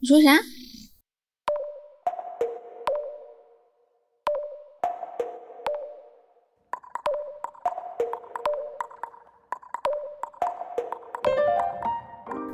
[0.00, 0.30] 你说啥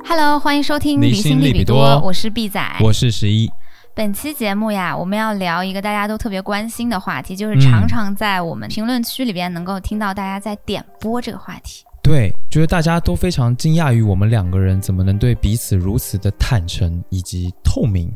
[0.07, 2.59] ？Hello，欢迎收听《离离心利比比多》，我是 B 仔。
[2.81, 3.47] 我是十一，
[3.93, 11.85] 本期节目呀，我们要聊一个大家都特别关心的话题，就是嗯常常在我们评论区里边能够听到大家在点播这个话题。
[12.01, 18.09] 对，觉得大家都非常惊讶于我们两个人怎么能对彼此如此的坦诚以及透明。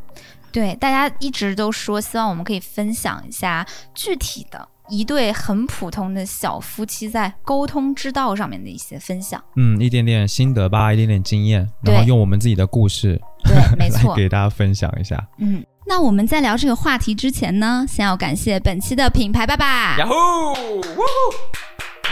[0.49, 9.43] 对，大家一直都说希望我们可以分享一下具体的一对很普通的小夫妻在沟通之道上面的一些分享。
[9.57, 14.15] 嗯，一点点心得吧，一点点经验，然后用我们自己的故事对， 没错。
[14.15, 15.21] 给大家分享一下。
[15.39, 19.97] 嗯，那我们在聊这个话题之前呢，先要感谢本期的品牌爸爸，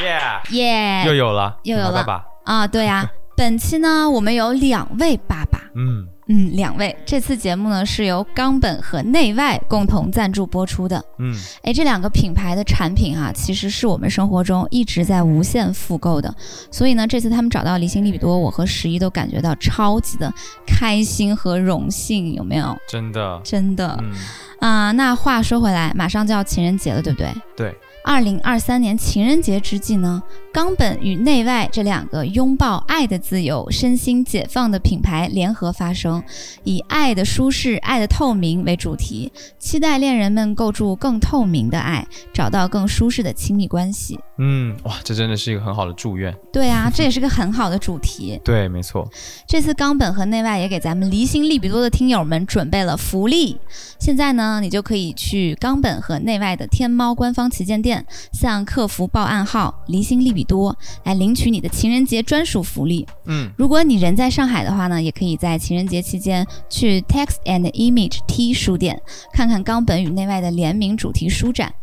[0.02, 0.20] 耶，
[0.52, 2.04] 耶、又有了，又有了。
[2.04, 6.96] 爸爸，啊，对呀、 本期呢，我们有两位爸爸，嗯，嗯，两位。
[7.06, 11.04] 这次节目呢是由冈本和内外共同赞助播出的。
[11.20, 16.34] 嗯，哎，这两个品牌的产品啊，其实是我们生活中一直在无限复购的。
[16.72, 20.32] 所以呢，这次他们找到离心利比多，我和十一都感觉到超级的
[20.66, 22.76] 开心和荣幸，有没有？
[22.88, 23.98] 真的，真的。
[24.02, 24.14] 嗯，
[24.60, 27.32] 啊、那话说回来，马上就要情人节了，对不对？
[27.56, 27.76] 对，
[28.08, 36.24] 二零二三年情人节之际呢，冈本与内外这两个拥抱爱的自由、身心解放的品牌联合发声，
[36.64, 44.18] 以爱的舒适、爱的透明为主题，期待恋人们构筑更透明的爱，找到更舒适的亲密关系。
[44.38, 46.34] 嗯，哇，这真的是一个很好的祝愿。
[46.54, 48.40] 对啊，这也是个很好的主题。
[48.42, 49.06] 对，没错，
[49.46, 53.60] 这次冈本和内外也给咱们离心利比多的听友们准备了福利。
[54.00, 57.97] 现在呢，你就可以去冈本和内外的天猫官方旗舰店，
[58.34, 63.08] 向客服报暗号“离心利比多”来领取你的情人节专属福利。
[63.26, 69.02] 嗯，如果你人在上海的话呢，也可以在情人节期间去 Text and Image T 书店
[69.34, 71.74] 看看冈本与内外的联名主题书展。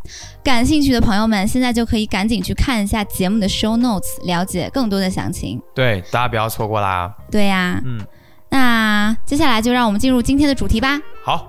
[0.42, 5.61] 感兴趣的朋友们，现在就可以赶紧去看一下节目的 show notes，了解更多的详情。
[5.75, 7.14] 对，大家不要错过啦。
[7.31, 8.01] 对呀、嗯，
[8.51, 11.01] 那接下来就让我们进入今天的主题吧。
[11.25, 11.48] 好，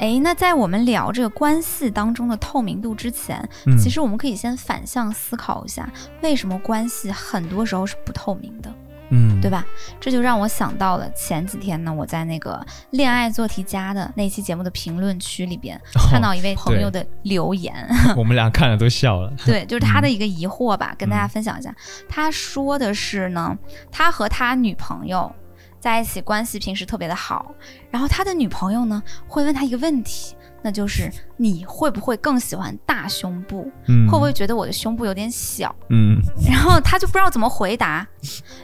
[0.00, 5.88] 诶，那在我们聊这个关系当中的透明度之前，嗯，其实我们可以先反向思考一下，
[6.22, 8.74] 为什么关系很多时候是不透明的，
[9.10, 9.62] 嗯，对吧？
[10.00, 17.74] 这就让我想到了前几天呢，我在那个恋爱做题家的那期节目的评论区里边，哦看到一位朋友的留言，
[18.16, 19.30] 我们俩看了都笑了。
[19.44, 21.74] 对， 就是他的一个疑惑吧，跟大家分享一下。
[22.08, 23.54] 他说的是呢，
[23.92, 25.30] 他和他女朋友
[25.80, 27.52] 在一起，关系平时特别的好，
[27.90, 33.70] 然后他的女朋友呢会问他一个问题，那就是你会不会更喜欢大胸部？
[33.88, 35.74] 嗯，会不会觉得我的胸部有点小？
[35.88, 38.06] 嗯，然后他就不知道怎么回答，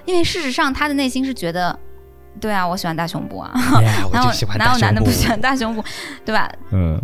[0.05, 1.77] 因为事实上他的内心是觉得。
[2.39, 4.11] 对啊，我喜欢大胸部啊，哪有
[4.59, 5.83] 哪有男的不喜欢大胸部，
[6.23, 6.47] 对吧？
[6.71, 7.01] 嗯，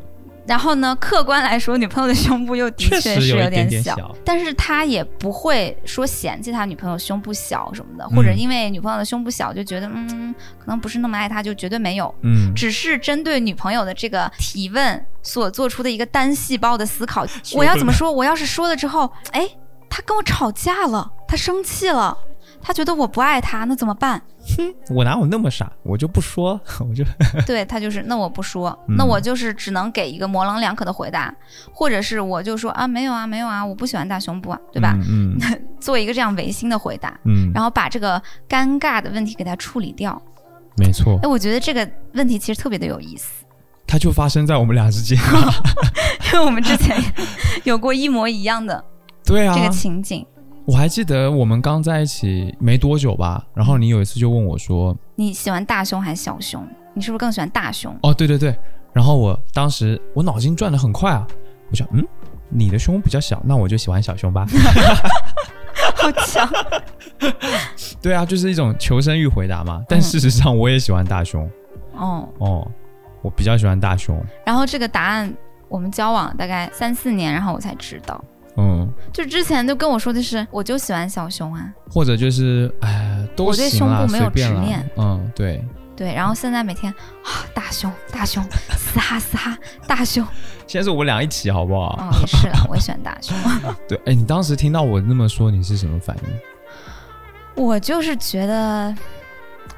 [0.46, 12.12] 然后呢，客观来说，女朋友的胸部又的确确是有一点小但是他也不会说嫌弃他女朋友胸部小什么的，或者嗯因为女朋友的胸部小就觉得嗯，可能不是那么爱她，就绝对没有。
[12.22, 17.24] 嗯，只是针对女朋友的这个提问所做出的一个单细胞的思考。
[17.54, 18.10] 我要怎么说？
[18.10, 19.48] 我要是说了之后，哎，
[19.88, 22.16] 他跟我吵架了，他生气了，
[22.62, 24.22] 他觉得我不爱他，那怎么办？
[24.56, 25.70] 哼 我哪有那么傻？
[25.82, 27.04] 我就不说， 我就
[27.46, 31.34] 对他就是，那我不说，嗯那我就是只能给一个模棱两可的回答，
[31.72, 34.96] 或者是我就说啊，没有啊，没有啊，我不喜欢大胸部啊，对吧？
[35.08, 40.20] 嗯嗯做一个这样违心的回答，嗯，然后把这个尴尬的问题给他处理掉。
[40.76, 43.44] 没错哎，，我觉得这个问题其实特别的有意思，
[43.86, 45.18] 它就发生在我们俩之间。
[46.32, 46.96] 因为我们之前
[47.64, 48.82] 有过一模一样的
[49.24, 50.24] 对啊这，个情景。
[50.64, 56.66] 我还记得我们刚在一起没多久吧，然后你有一次就问我说你喜欢大胸还是小胸？
[56.94, 58.54] 你是不是更喜欢大胸？：“哦，对对对。”
[58.92, 61.26] 然后我当时我脑筋转的很快啊，
[61.70, 62.06] 我想，嗯，
[62.48, 64.46] 你的胸比较小，那我就喜欢小胸吧。
[65.96, 66.48] 好强！
[68.02, 69.82] 对啊，就是一种求生欲回答嘛。
[69.88, 71.48] 但事实上，我也喜欢大胸
[71.96, 72.70] 哦，哦，
[73.22, 74.22] 我比较喜欢大胸。
[74.44, 75.32] 然后这个答案
[75.68, 78.22] 我们交往大概三四年，然后我才知道。
[78.56, 84.88] 嗯，就之前就跟我说的是，我就喜欢小胸啊，或者就是哎，都我对，胸部没有执念。
[84.96, 85.64] 嗯，对。
[85.94, 86.90] 对，然后现在每天
[87.22, 88.42] 啊大胸大胸
[88.76, 89.56] 嘶哈嘶哈
[89.86, 90.26] 大胸，
[90.66, 91.94] 现在是我们俩一起，好不好？
[92.00, 93.36] 哦也是啦，我也喜欢大胸，
[93.86, 97.62] 对，哎，你当时听到我那么说，你是什么反应？
[97.62, 98.92] 我就是觉得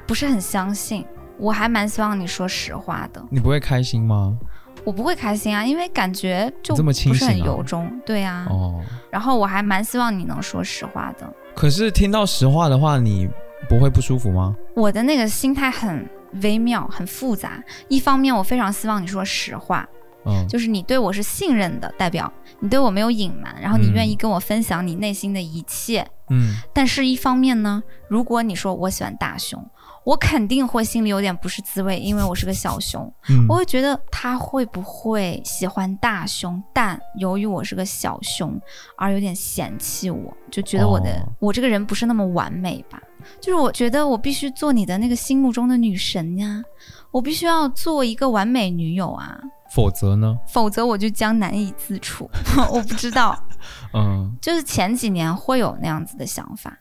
[0.06, 1.04] 不是很相信，
[1.36, 4.38] 我还蛮希望你说实话的，你不会开心吗？
[4.84, 13.28] 我不会开心啊，因为感觉就这么清不是很由衷，对呀、啊，哦，然后我还蛮希望你能说实话的，可是听到实话的话，你
[13.68, 14.54] 不会不舒服吗？
[14.74, 16.08] 我的那个心态很
[16.42, 17.62] 微妙，很复杂。
[17.88, 19.88] 一方面，我非常希望你说实话，
[20.26, 26.06] 嗯，就是你对我是信任的，代表你对我没有隐瞒，然后你愿意跟我分享你内心的一切。
[26.30, 29.62] 嗯，但是，一方面呢，如果你说我喜欢大胸，
[30.04, 33.46] 我肯定会心里有点不是滋味，因为我是个小胸，嗯。
[33.46, 38.58] 我会觉得他会不会喜欢大胸，但由于我是个小胸，
[38.96, 41.28] 而有点嫌弃我，就觉得我的、哦。
[41.38, 43.02] 我这个人不是那么完美吧？
[43.38, 46.62] 就是我觉得我必须做你的那个心目中的女神呀，
[47.14, 49.38] 我必须要做一个完美女友啊，
[49.70, 50.36] 否则呢？
[50.48, 52.28] 否则我就将难以自处。
[52.72, 53.40] 我不知道，
[53.94, 56.76] 嗯，就是前几年会有那样子的想法，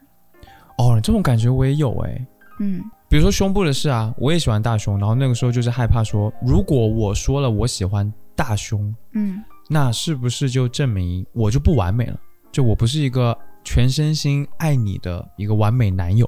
[0.79, 2.27] 哦，这种感觉我也有哎、
[2.59, 9.39] 嗯比如说胸部的事啊，我也喜欢大胸，然后那个时候就是害怕说，如果我说了我喜欢大胸，嗯
[9.69, 12.17] 那是不是就证明我就不完美了？
[12.51, 16.25] 就我不是一个全身心爱你的一个完美男友？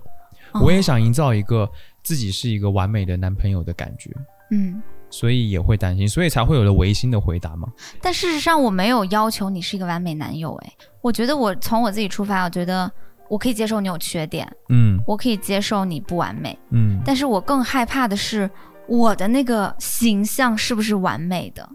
[0.51, 1.67] 哦我也想营造一个
[2.05, 4.11] 自己是一个完美的男朋友的感觉，
[4.51, 4.81] 嗯。
[5.11, 7.69] 所以也会担心，所以才会有了违心的回答嘛。
[8.01, 10.53] 但事实上，我没有要求你是一个完美男友。
[10.55, 12.91] 哎，我觉得我从我自己出发，我觉得
[13.29, 18.49] 我可以接受你有缺点，嗯我可以接受你不完美，嗯，但是我更害怕的是
[18.87, 21.69] 我的那个形象是不是完美的。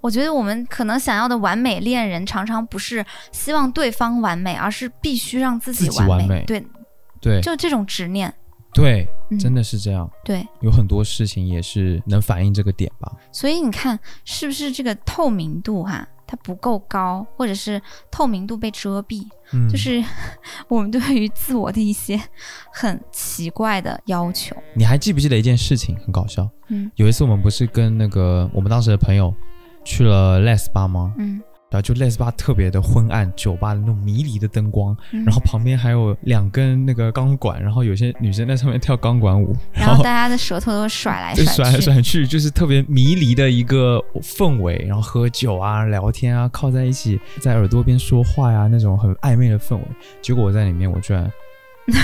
[0.00, 6.64] 我觉得我们可能想要的完美恋人，常常不是希望对方完美，而是必须让自己自己完美对，
[7.20, 8.32] 对就这种执念。
[8.76, 10.08] 对，嗯、真的是这样。
[10.24, 13.10] 对，有很多事情也是能反映这个点吧。
[13.32, 17.80] 所以你看，是不是这个透明度哈，它不够高，或者是
[18.10, 19.26] 透明度被遮蔽？
[19.52, 20.04] 嗯，就是
[20.68, 22.20] 我们对于自我的一些
[22.70, 24.54] 很奇怪的要求。
[24.74, 26.48] 你还记不记得一件事情很搞笑？
[26.68, 29.32] 嗯有一次我们不是跟那个我们当时的朋友
[29.84, 31.14] 去了 Les 吧吗？
[31.18, 31.40] 嗯，
[31.76, 41.78] 然后就 Les 吧特别的昏暗，酒吧的那种迷离的灯光，嗯然后旁边还有两根那个钢管，然后有些女生在上面跳钢管舞，然后大家的舌头都甩来就甩来。
[41.78, 49.82] 甩去，就是特别迷离的一个氛围，然后喝酒啊、聊天啊、靠在一起，在耳朵边说话呀、那种很暧昧的氛围。
[50.22, 51.30] 结果我在里面，我居然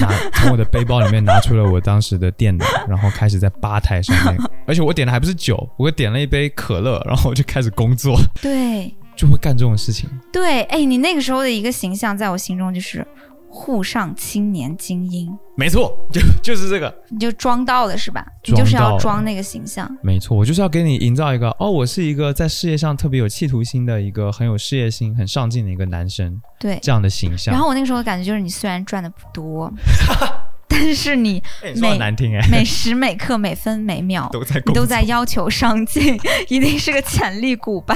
[0.00, 10.10] 拿 从我的背包里面拿出了我当时的电脑，然后开始在吧台上面， 而且我点的还不是酒，我点了一杯可乐，然后我就开始工作，对就会干这种事情。
[10.32, 13.06] 对，哎，你那个时候的一个形象，在我心中就是
[13.48, 16.92] 沪上青年精英，没错，就就是这个。
[17.08, 18.26] 你就装到了是吧？
[18.44, 19.88] 你就是要装那个形象。
[20.02, 27.54] 没错，我就是要给你营造一个哦，我是一个在事业上特别有企图心的一个很有事业心、很上进的一个男生对，这样的形象。
[27.54, 29.72] 然后我那个时候的感觉就是，你虽然赚的不多，
[30.66, 31.40] 但是你
[31.76, 36.18] 每难听哎，每时每刻、每分每秒都在你都在要求上进，
[36.48, 37.94] 一定是个潜力股吧？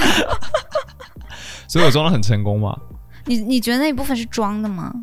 [1.67, 2.77] 所以我装的很成功嘛。
[3.25, 4.93] 你你觉得那一部分是装的吗？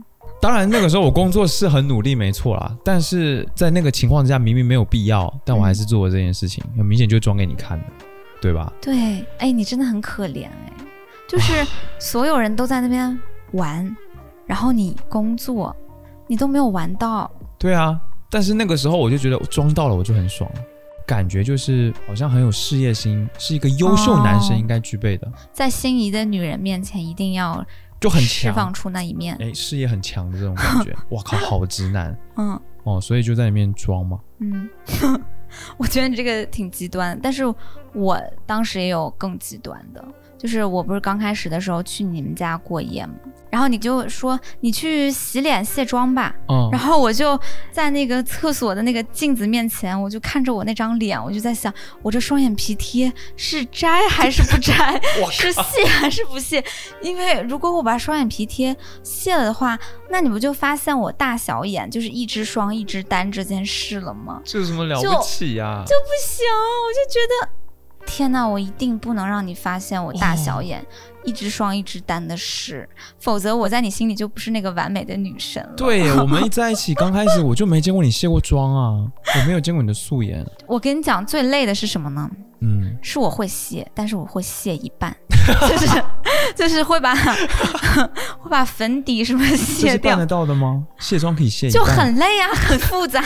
[0.40, 2.76] 当然，那个时候我工作是很努力，没错啦。
[2.84, 7.86] 但是在那个情况之下，明明没有必要，但我还是做了这件事情，很明显就装给你看的，
[8.40, 8.72] 对吧？
[8.80, 10.72] 对，哎，你真的很可怜哎，
[11.28, 11.66] 就是
[11.98, 13.18] 所有人都在那边
[13.52, 13.96] 玩，
[14.46, 15.74] 然后你工作，
[16.26, 17.30] 你都没有玩到。
[17.58, 17.98] 对啊。
[18.30, 20.50] 但是那个时候我就觉得装到了，我就很爽，
[21.06, 27.64] 感觉就是好像很有事业心，是一个优秀男生哦应该具备的，在心仪的女人面前，一定要
[28.00, 29.36] 就很释放，出那一面。
[29.40, 30.94] 哎，事业很强的这种感觉。
[31.10, 34.18] 哇靠，好直男嗯哦，所以就在里面装嘛。
[34.38, 34.68] 嗯，
[35.76, 37.42] 我觉得你这个挺极端，但是
[37.94, 40.04] 我当时也有更极端的，
[40.44, 43.14] 就是我不是刚开始的时候去你们家过夜嘛，
[43.48, 47.40] 然后你就说你去洗脸卸妆吧，嗯然，后我就
[47.72, 51.72] 在那个厕所的那个镜子面前，我就看着我那张脸，我就在想，
[52.02, 55.00] 我这双眼皮贴是摘还是不摘？
[55.32, 56.62] 是卸还是不卸？
[57.00, 59.78] 因为如果我把双眼皮贴卸了的话，
[60.10, 64.42] 那你不就发现我大小眼就是一只双一只单这件事了吗？
[64.44, 66.44] 这有什么了不起呀、就不行，
[66.84, 67.48] 我就觉得，
[68.06, 70.84] 天哪，我一定不能让你发现我大小眼、
[71.24, 75.72] 一只双一只单的事，否则我在你心里就不是那个完美的女神了。
[75.76, 80.46] 对， 我们一在一起刚开始我就没见过你卸过妆啊，我没有见过你的素颜。
[80.66, 82.30] 我跟你讲，最累的是什么呢？
[82.60, 85.14] 嗯，是我会卸，但是我会卸一半，
[85.68, 86.04] 就是
[86.54, 87.14] 就是会把
[88.38, 90.84] 会把粉底什么卸掉是办得，到的吗？
[90.98, 93.20] 卸妆可以卸一就很累啊，很复杂。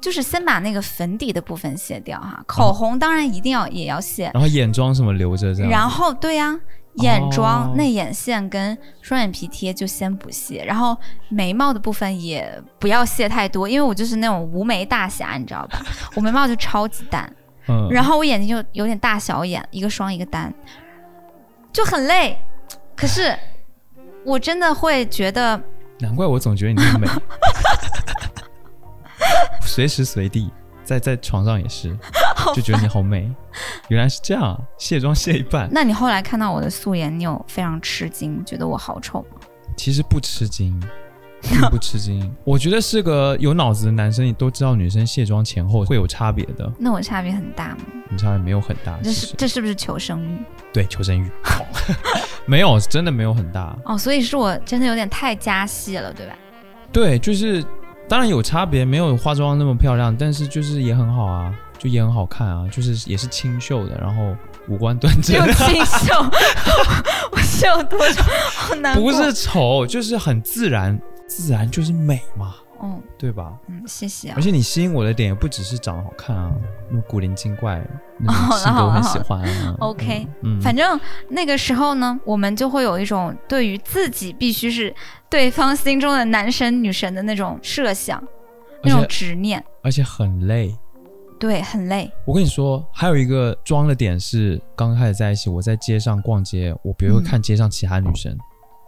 [0.00, 5.70] 就是先把那个粉底的部分卸掉哈，口红当然一定要也要卸，然后眼妆什么留着这样。
[5.70, 6.58] 然后对呀、
[6.94, 10.96] 眼妆、哦内眼线跟双眼皮贴就先不卸，然后
[11.28, 15.84] 眉毛的部分也不要卸太多，因为我就是那种无眉大侠，你知道吧？
[16.14, 17.32] 我眉毛就超级淡，
[17.68, 20.52] 嗯，然后我眼睛就有点大小眼，一个双一个单，
[21.72, 22.38] 就很累。
[22.96, 23.36] 可是
[24.24, 25.60] 我真的会觉得，
[26.00, 27.08] 难怪我总觉得你那么美。
[29.68, 30.50] 随时随地，
[30.82, 31.96] 在在床上也是，
[32.54, 33.30] 就觉得你好美。
[33.88, 39.40] 原来是这样啊，卸妆卸一半，那你后来看到我的素颜，你有非常吃惊，觉得我好丑吗？
[39.76, 40.80] 其实不吃惊，
[41.42, 42.34] 并不吃惊。
[42.44, 47.84] 我觉得是个有脑子的男生，你都知道女生卸妆前后会有差别的，那我差别很大吗？
[48.10, 48.98] 你差别没有很大。
[49.02, 50.38] 这是这是不是求生欲？
[50.72, 51.64] 对求生欲，好
[52.46, 53.76] 没有，真的没有很大。
[53.84, 56.32] 哦，所以是我真的有点太加戏了，对吧？
[56.90, 57.62] 对，就是
[58.08, 64.34] 当然有差别，没有化妆那么漂亮，但是就是也很好啊，就也很好看啊，就是也是清秀的，然后
[64.68, 66.14] 五官端正又，清秀，
[67.32, 68.22] 我秀多丑？
[68.54, 69.12] 好难过。
[69.12, 73.58] 不是丑，就是很自然，自然就是美嘛，嗯对吧？
[73.66, 74.42] 嗯，谢谢啊而。
[74.42, 76.52] 且你吸引我的点也不只是长得好看啊，
[76.88, 77.84] 那种古灵精怪
[78.18, 79.76] 那种哦性格我很喜欢啊。
[79.80, 84.94] OK，嗯，反正那个时候呢，我们就会有一种对于自己必须是
[85.28, 88.22] 对方心中的男神女神的那种设想，
[88.82, 90.76] 那种执念，而且很累。
[91.40, 92.10] 对，很累。
[92.24, 98.36] 我跟你说，还有一个装的点是，刚开始在一起，我在街上逛街，我比如看街上其他女生，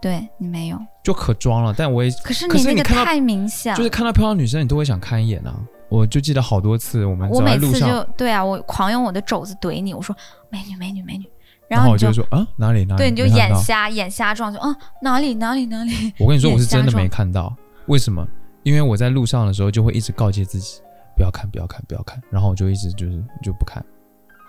[0.00, 3.72] 对你没有，就可装了，但我也可是你那个太明显。
[3.72, 5.54] 了，就是看到漂亮女生，你都会想看一眼啊。
[5.88, 10.14] 我就记得好多次，我们我每次走在路上，就对啊，我狂用我的肘子怼你，我说
[10.48, 11.28] 美女美女美女，
[11.68, 17.54] 然后我就说啊哪里哪里，对你就眼瞎眼瞎撞，就啊哪里哪里哪里，我跟你说，我是真的没看到，
[17.86, 18.26] 为什么？
[18.62, 20.80] 因为我在路上的时候就会一直告诫自己
[21.16, 23.84] 不要看，不要看，不要看，然后我就一直就是就不看。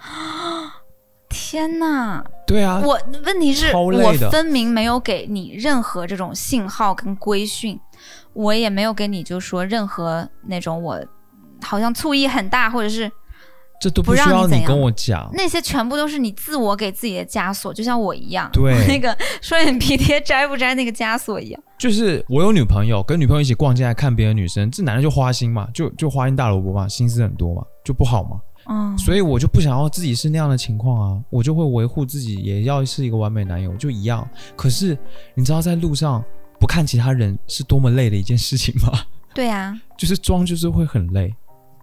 [1.32, 2.24] 天呐！
[2.46, 7.80] 对啊，我问题是我分明没有给你任何这种信号跟规训，
[8.34, 11.00] 我也没有给你就说任何那种我
[11.62, 13.10] 好像醋意很大，或者是
[13.80, 15.30] 这都不需要你跟我讲。
[15.34, 21.64] 那些全部都是你自我给自己的枷锁，就像我一样，对那个双眼皮贴摘不摘那个枷锁一样。
[21.80, 28.40] 就是我有女朋友，跟女朋友一起逛街还看别的女生，这男的就花心嘛，就就花心大萝卜嘛，心思很多嘛，就不好嘛。
[28.72, 34.26] 嗯，所以我就不想要自己是那样的情况啊，我就会维护自己，也要是一个完美男友，就一样。
[34.56, 34.98] 可是
[35.36, 36.24] 你知道在路上
[36.58, 38.98] 不看其他人是多么累的一件事情吗？
[39.34, 41.34] 对啊， 就是装就是会很累。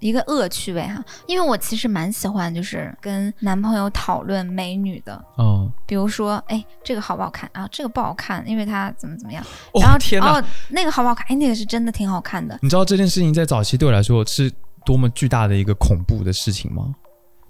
[0.00, 7.68] 一个恶趣味哈，因为我其实蛮喜欢就是跟男朋友讨论美女的，嗯，比如说，哎，这个好不好看啊？
[7.72, 9.44] 这个不好看，因为它怎么怎么样。
[9.74, 10.38] 然后哦天哪！
[10.38, 11.26] 哦，那个好不好看？
[11.28, 12.56] 哎，那个是真的挺好看的。
[12.62, 14.48] 你知道这件事情在早期对我来说是
[14.88, 16.94] 多么巨大的一个恐怖的事情吗？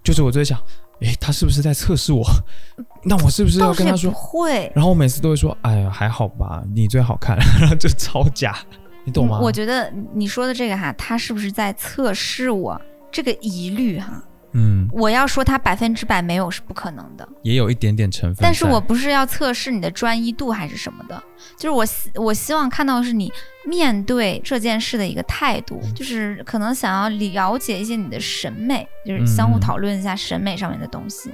[0.02, 0.59] 就是我就在想，
[1.02, 2.25] 诶，他是不是在测试我？
[3.04, 4.11] 那我是不是要跟他说？
[4.11, 8.59] 会，然后我每次都会说，哎呀，还好吧，你最好看， 然后就超假，
[9.04, 9.38] 你懂吗？
[9.38, 12.80] 嗯我觉得你说的这个哈，他是不是在测试我
[13.12, 14.21] 这个疑虑哈？
[14.52, 18.38] 嗯，我要说它百分之百没有是不可能的，也有一点点成分。
[18.40, 21.23] 但是我不是要测试你的专一度还是什么的，
[21.57, 23.31] 就是我希我希望看到的是你
[23.67, 31.31] 面对这件事的一个态度，就是可能想要了解一些你的审美，就是相互嗯讨论一下审美上面的东西，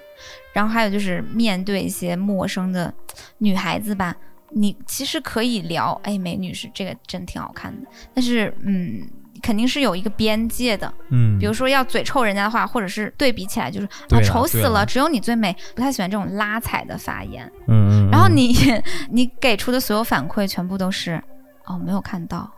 [0.53, 2.93] 然后还有就是面对一些陌生的
[3.39, 4.17] 女孩子吧，
[4.51, 9.09] 你其实可以聊，哎，美女是这个真挺好看的，但是嗯。
[9.45, 17.45] 肯定是有一个边界的，嗯，比如说要嘴臭人家的话，或者是对比起来就是啊丑死了，只有你最美，不太喜欢这种拉踩的发言。
[17.69, 18.55] 嗯嗯，然后嗯你
[19.13, 21.23] 你给出的所有反馈全部都是
[21.67, 22.51] 哦没有看到，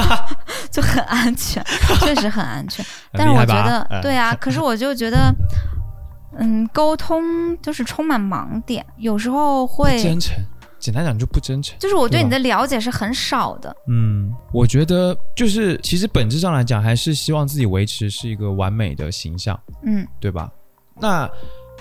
[0.70, 1.64] 就很安全，
[2.04, 2.84] 确实很安全。
[3.12, 5.34] 但是我觉得哎对啊，可是我就觉得，
[6.38, 9.98] 嗯，沟通就是充满盲点，有时候不会
[10.78, 11.78] 简单讲就不真诚。
[11.78, 13.74] 就是我对你的了解是很少的。
[13.88, 20.50] 嗯，我觉得就是其实本质上来讲，还是希望自己维持是一个完美的形象，嗯对吧？
[21.00, 21.28] 那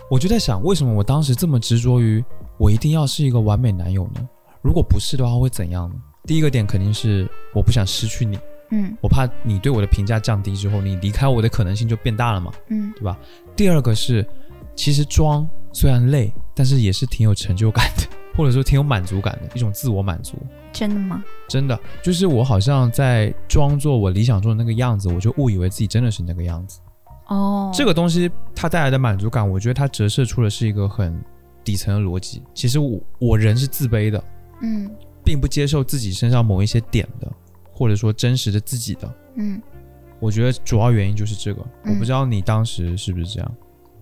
[0.10, 2.24] 我就在想，为什么我当时这么执着于
[2.58, 4.28] 我一定要是一个完美男友呢？
[4.62, 5.96] 如果不是的话，会怎样呢？
[6.26, 8.38] 第一个点肯定是我不想失去你，
[8.72, 13.18] 嗯我怕你对我的评价降低之后，你离开我的可能性就变大了嘛，嗯对吧？
[13.56, 14.28] 第二个是，
[14.76, 18.04] 其实装虽然累，但是也是挺有成就感的，
[18.38, 20.38] 或者说挺有满足感的一种自我满足。
[20.72, 21.24] 真的吗？
[21.50, 26.80] 真的，就是我好像在装作我理想中的那个样子，我就误以为自己真的是那个样子。
[27.28, 31.20] 哦，这个东西它带来的满足感，我觉得它折射出的是一个很
[31.64, 32.44] 底层的逻辑。
[32.54, 34.24] 其实我我人是自卑的，
[34.62, 34.90] 嗯
[35.26, 37.30] 并不接受自己身上某一些点的，
[37.74, 39.14] 或者说真实的自己的。
[39.36, 39.62] 嗯，
[40.20, 41.62] 我觉得主要原因就是这个。
[41.84, 43.56] 嗯我不知道你当时是不是这样。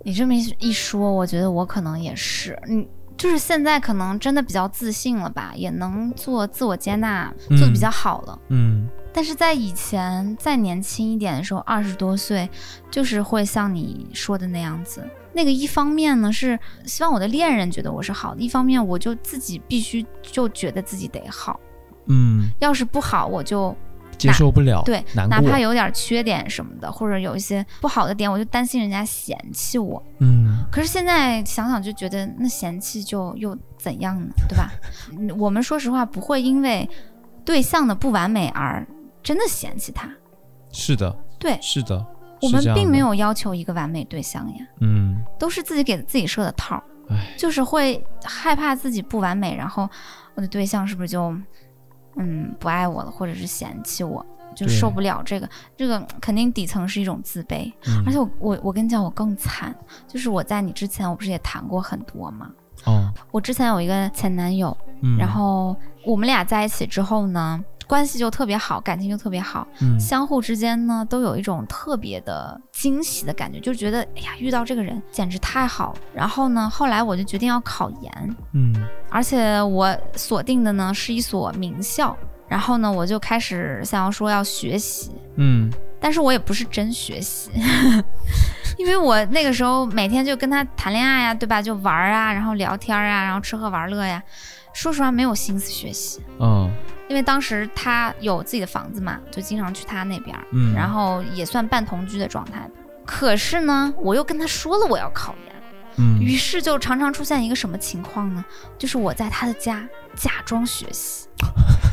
[0.03, 2.85] 你这么一一说，我觉得我可能也是，嗯，
[3.17, 8.39] 就是现在可能真的比较自信了吧，也能做自我接纳，嗯做的比较好了。
[8.49, 12.49] 嗯但是在以前再年轻一点的时候，二十多岁，
[12.91, 15.01] 就是会像你说的那样子。
[15.31, 21.57] 那个一方面呢是希望我的恋人觉得我是好的，一方面我就自己必须就觉得自己得好，
[22.07, 23.73] 嗯要是不好我就
[24.17, 30.01] 接受不了，对，哪怕有点缺点什么的，或者有一些不好的点，我就担心人家嫌弃我。
[30.19, 34.27] 嗯可是现在想想就觉得，那嫌弃就又怎样呢？
[34.47, 34.71] 对吧？
[35.17, 36.89] 嗯我们说实话不会因为
[37.43, 38.85] 对象的不完美而
[39.21, 40.09] 真的嫌弃他。
[40.71, 42.05] 是的，对是的，
[42.41, 46.81] 我们并没，有要求一个完美对象呀，嗯，都是自己给自己设的套
[47.37, 49.87] 就是会害怕自己不完美，然后
[50.33, 51.33] 我的对象是不是就
[52.17, 57.71] 嗯不爱我了，或者是嫌弃我，就受不了这个，这个肯定底层是一种自卑。
[57.87, 59.75] 嗯而且我我我跟你讲，我更惨，
[60.07, 62.49] 就是我在你之前，我不是也谈过很多吗？
[62.85, 75.99] 哦，我之前有一个前男友，嗯，然后我们俩在一起之后呢，关系就特别好，感情就特别好，嗯相互之间呢都有一种特别的惊喜的感觉，就觉得哎呀，遇到这个人简直太好了。
[76.13, 78.73] 然后呢，后来我就决定要考研，嗯
[79.09, 82.15] 而且我锁定的呢是一所名校，
[82.47, 87.49] 然后呢，我就开始想要说要学习，嗯但是我也不是真学习，
[88.77, 91.61] 因为我那个时候每天就跟他谈恋爱呀、对吧？
[91.61, 94.21] 就玩儿啊，然后聊天啊，然后吃喝玩乐呀。
[94.73, 96.69] 说实话，没有心思学习，嗯
[97.07, 102.71] 因为当时他有自己的房子嘛，就经常去他那边儿，嗯，然后也算半同居的状态吧。
[103.05, 105.55] 可是呢，我又跟他说了我要考研，
[105.97, 108.43] 嗯于是就常常出现一个什么情况呢？
[108.77, 111.27] 就是我在他的家假装学习，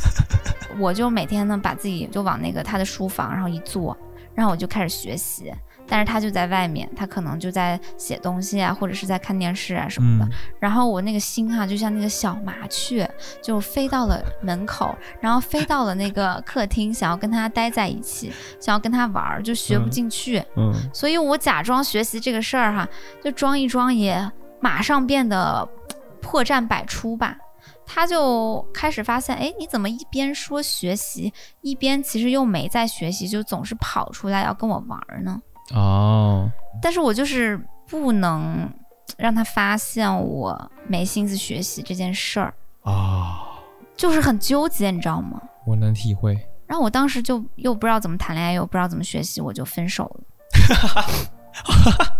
[0.80, 3.96] 我就每天呢把自己就往那个他的书房，然后一坐，
[4.34, 5.52] 然后我就开始学习。
[5.92, 10.24] 但是他就在外面，他可能就在写东西啊，或者是在看电视啊什么的。
[10.24, 13.06] 嗯然后我那个心哈、就像那个小麻雀，
[13.42, 20.42] 就飞到了门口，然后飞到了那个客厅，想要跟他待在一起，想要跟他玩儿，就学不嗯进去。
[20.56, 22.88] 嗯所以我假装学习这个事儿哈，
[23.22, 24.32] 就装一装也
[24.62, 25.68] 马上变得
[26.22, 27.36] 破绽百出吧。
[27.84, 35.42] 他就开始发现，哎，你怎么一边说学习，一边其实又没在学习，就总是跑出来要跟我玩儿呢？
[35.74, 36.50] 哦，
[36.80, 38.68] 但是我就是不能
[39.16, 43.40] 让他发现我没心思学习这件事儿，啊，
[43.96, 45.40] 就是很纠结，你知道吗？
[45.66, 46.34] 我能体会，
[46.66, 50.24] 然后我当时就又不知道怎么谈恋爱，又不知道怎么学习，我就分手了。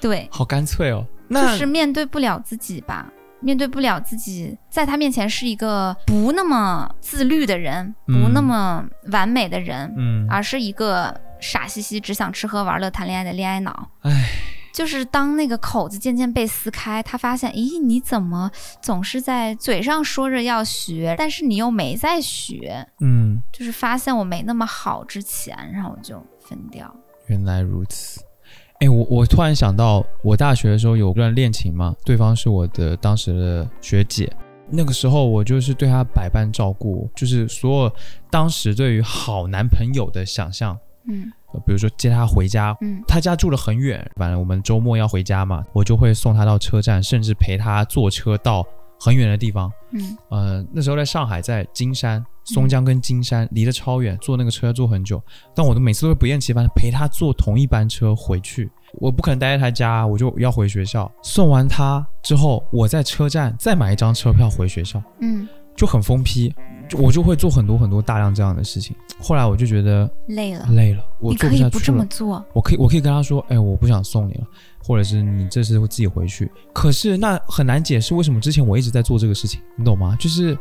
[0.00, 1.06] 对，好干脆哦。
[1.30, 3.06] 就是面对不了自己吧，
[3.38, 8.22] 面对不了自己，在他面前是一个不那么自律的人，嗯。
[8.22, 13.90] 不那么完美的人，嗯，而是一个傻兮兮只想吃喝玩乐谈恋爱的恋爱脑。
[14.02, 14.28] 唉，
[14.72, 18.50] 就是当那个口子渐渐被撕开，他发现，咦，你怎么
[18.80, 22.86] 总是在嘴上说着要学，但是你又没在学？
[23.00, 26.94] 嗯，就是发现我没那么好之前，然后我就分掉。
[27.26, 28.20] 原来如此。
[28.80, 34.32] 哎，我我突然想到，我大学的时候有段恋情嘛，对方是我的当时的学姐。
[34.72, 37.92] 那个时候我就是对她百般照顾，就是所有
[38.30, 41.32] 当时对于好男朋友的想象，嗯。
[41.52, 43.02] 呃比如说接他回家，嗯。
[43.06, 48.64] 他家住得很远，反正我们周末要回家嘛，我就会送他到车站，甚至陪他坐车到
[48.98, 49.70] 很远的地方。
[49.92, 50.16] 嗯。
[50.28, 55.22] 呃，那时候在上海，在金山、松江跟金山离得超远，坐那个车要坐很久，
[55.54, 58.70] 但我都每次都会不厌其烦陪他坐同一班车回去。
[58.94, 61.10] 我不可能待在他家，我就要回学校。
[61.22, 66.54] 送完他之后，我在车站再买一张车票回学校，嗯，就很疯批，就
[66.96, 68.94] 我就会做很多很多大量这样的事情。
[69.20, 72.28] 后来我就觉得累了，累了，我你做可以不这么下去了。
[72.30, 72.44] 做。
[72.52, 74.46] 我可以，我可以跟他说，哎，我不想送你了，
[74.82, 76.50] 或者是你这次会自己回去。
[76.72, 80.16] 可是那很难解释为什么之前我一直在做这个事情，你懂吗？
[80.18, 80.56] 就是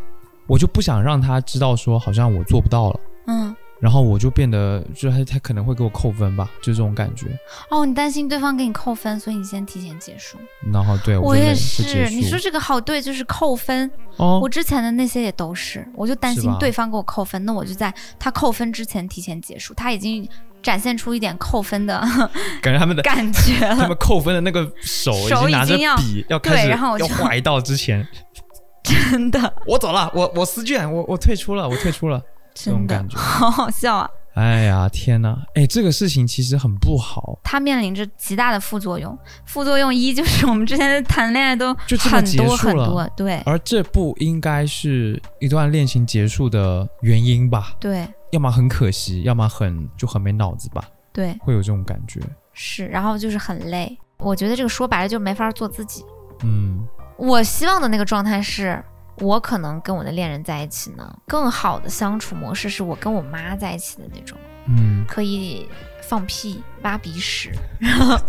[0.48, 7.28] 我就不想让他知道说好像我做不到了，嗯，然后我就变得就是他他可能会给我扣分吧，就这种感觉。
[7.70, 10.38] 哦，你担心对方给你扣分，所以你先提前结束。
[10.74, 13.90] 然后对我也是，你说这个好对，就是扣分。
[14.18, 19.74] 哦我之前的那些也都是，我就担心对方给我扣分，那我就在他扣分之前提前结束。
[19.74, 20.28] 他已经
[20.62, 22.02] 展现出一点扣分的
[22.62, 28.06] 感觉他们的感觉了， 他们扣分的那个手已手经拿着笔要开对始然后我就要划一道之前，
[28.84, 32.22] 真的我走了，我我撕卷，我我退出了，我退出了，
[32.54, 33.18] 这种感觉。
[33.20, 34.10] 好好笑啊！
[34.36, 35.38] 哎呀，天哪！
[35.56, 39.18] 哎，这个事情其实很不好，它面临着极大的副作用。
[39.46, 47.74] 副作用一 就是我们之前谈恋爱都就这么很结束了多很多，对而这不应该是一段恋情结束的原因吧？
[47.82, 52.22] 对要么很可惜，要么很就很没脑子吧，对会有这种感觉。
[52.54, 53.98] 是，然后就是很累。
[54.20, 56.06] 我觉得这个说白了就没法做自己。
[56.44, 58.82] 嗯我希望的那个状态是。
[59.20, 65.68] 我可能跟我的恋人在一起呢，更好的相处模式是我跟我妈在一起的那种，嗯，可以
[66.02, 68.20] 放屁、挖鼻屎，然 后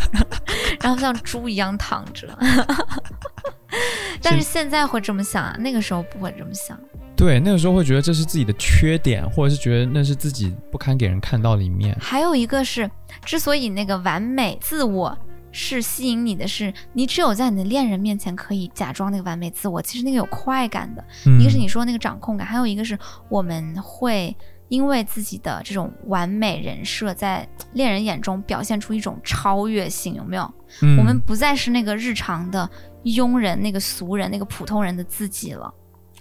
[0.81, 2.37] 然后像猪一样躺着。
[4.23, 6.79] 但是现在会这么想啊，那个时候不会这么想。
[7.17, 11.97] 对，那个时候会觉得这是自己的缺点，或者是觉得那是自己不堪给人看到的一面。
[12.01, 12.91] 还有一个是，
[13.25, 15.17] 之所以那个完美自我
[15.53, 21.05] 是吸引你的是，你只有在你的恋人面前可以假装那个完美自我，其实那个有快感的。
[21.27, 24.37] 嗯一个是你说那个掌控感，还有一个是我们会
[24.69, 30.43] 因为自己的这种完美人设，在恋人眼中表现出一种超越性，有没有？
[30.83, 32.69] 嗯我们不再是那个日常的
[33.05, 35.75] 庸人、那个俗人、那个普通人的自己了。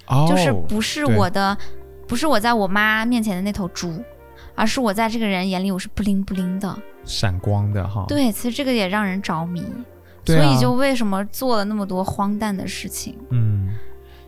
[0.08, 1.56] 哦就是不是我的，
[2.08, 4.04] 不是我在我妈面前的那头猪，
[4.56, 6.76] 而是我在这个人眼里我是不灵不灵的。
[7.10, 8.06] 闪光的哈。
[8.08, 9.64] 对，其实这个也让人着迷，
[10.24, 13.18] 对啊所以就为什么做了那么多荒诞的事情？
[13.32, 13.70] 嗯，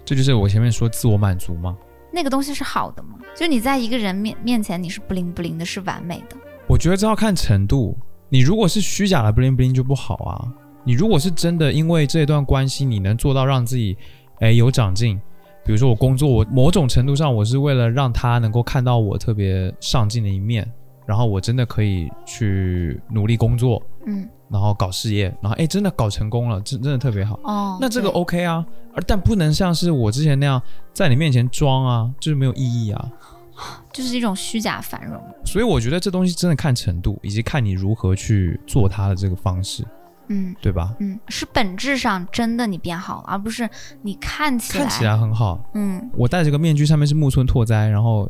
[0.04, 1.78] 这就是我前面说自我满足嘛。
[2.12, 3.20] 那个东西是好的吗？
[3.36, 6.36] 就你在一个人面面前你是不灵不灵的，是完美的。
[6.68, 7.96] 我觉得这要看程度。
[8.28, 10.52] 你如果是虚假的 bling bling 就不好啊。
[10.84, 13.96] 你如果是真的因为这段关系，你能做到让自己
[14.40, 15.20] 哎有长进，
[15.64, 20.70] 比如说我工作，我某种程度上我是为了让他能够看到我特别上进的一面，
[21.06, 27.40] 然后我真的可以去努力工作，嗯，然后搞事业，然后哎真的搞成功了，真真的特别好。
[27.44, 30.62] 哦，那这个 OK 啊，而但不能像是我之前那样
[30.94, 33.12] 在你面前装啊，就是没有意义啊。
[33.94, 35.22] 就是一种虚假繁荣。
[35.46, 39.86] 所以我觉得这东西真的看程度，以及看你如何去做它的这个方式，
[40.28, 40.94] 嗯对吧？
[41.00, 43.70] 嗯，是本质上真的你变好了，而不是
[44.02, 48.30] 你看起来看起来很好，嗯我戴这个面具，上面是木村拓哉，然后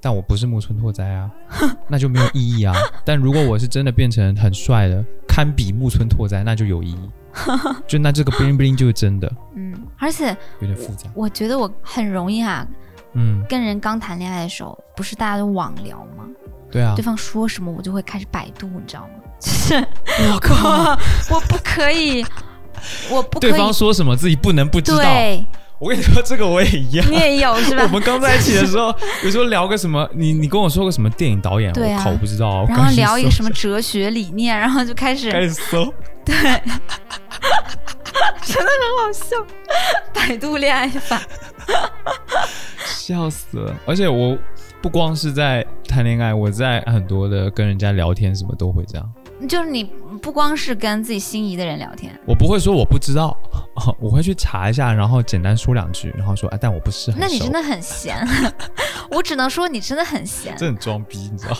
[0.00, 1.30] 但我不是木村拓哉啊，
[1.88, 2.74] 那就没有意义啊。
[3.04, 7.10] 但如果我是真的变成很帅的，堪比木村拓哉，那就有意义。
[7.86, 11.08] 就那这个 bling bling 就是真的，嗯，而且有点复杂。
[11.14, 12.66] 我觉得我很容易啊，
[13.12, 16.26] 嗯，跟人刚谈恋爱的时候，不是大家都网聊吗？
[16.70, 19.14] 对啊对，方说什么我就会开始百度，你知道吗？
[19.40, 19.74] 就 是
[20.32, 20.98] 我靠，
[21.30, 22.24] 我不可以，
[23.10, 24.98] 我不可以对方说什么自己不能不知道。
[24.98, 25.44] 对，
[25.78, 27.06] 我跟你说，这个我也一样。
[27.10, 27.88] 你也有是吧我？
[27.88, 35.84] 们刚在一起的时候，有时候聊个什么，你你跟我说个什么电影导演，对啊我靠，我不知道然后聊一个什么哲学理念，然后就开始开始搜，
[36.26, 36.34] 对，
[38.42, 39.36] 真的很好笑，
[40.12, 41.20] 百度恋爱法。
[42.84, 43.74] 笑死了。
[43.86, 44.36] 而且我
[44.80, 49.12] 不光是在谈恋爱，我在很多的跟人家聊天什么都会这样。
[49.46, 49.84] 就是你
[50.20, 53.36] 不光是跟自己心仪的人聊天，我不会说我不知道，
[54.00, 57.20] 我会去查一下，然后简单说两句，然后说哎，但我不是很。
[57.20, 58.16] 那你真的很闲。
[59.10, 61.56] 我只能说你真的很闲，这很装逼，你知道？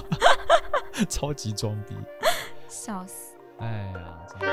[1.08, 1.94] 超级装逼。
[2.68, 3.36] 笑死。
[3.60, 4.46] 哎呀，真的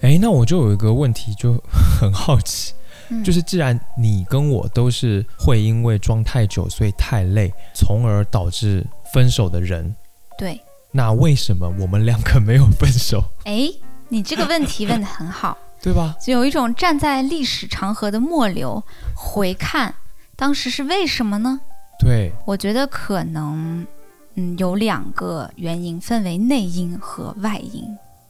[0.00, 1.54] 哎，那我就有一个问题，就
[2.00, 2.74] 很好奇，
[3.08, 9.94] 嗯就是既然你跟我都是会因为装太久，所以太累，从而导致分手的人，
[10.38, 13.22] 对，那为什么我们两个没有分手？
[13.44, 13.68] 哎，
[14.08, 15.56] 你这个问题问得很好。
[15.82, 16.16] 对吧？
[16.18, 18.82] 就有一种站在历史长河的末流
[19.14, 19.94] 回看，
[20.34, 21.60] 当时是为什么呢？
[21.98, 23.86] 对，我觉得可能，
[24.34, 27.84] 嗯，有两个原因，分为内因和外因。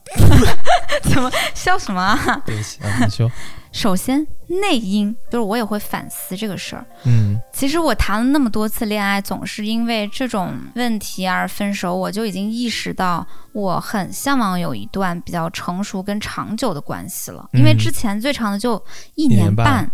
[1.02, 2.42] 怎么笑什么啊？
[2.44, 3.30] 对不起啊，你说，
[3.72, 4.24] 首先，
[4.62, 6.84] 内因就是我也会反思这个事儿。
[7.04, 17.48] 嗯其实我谈了那么多次恋爱，总是因为这种问题而分手，我就已经意识到我很向往有一段比较成熟跟长久的关系了。
[17.52, 18.76] 因为嗯之前最长的就
[19.14, 19.90] 一一年半半，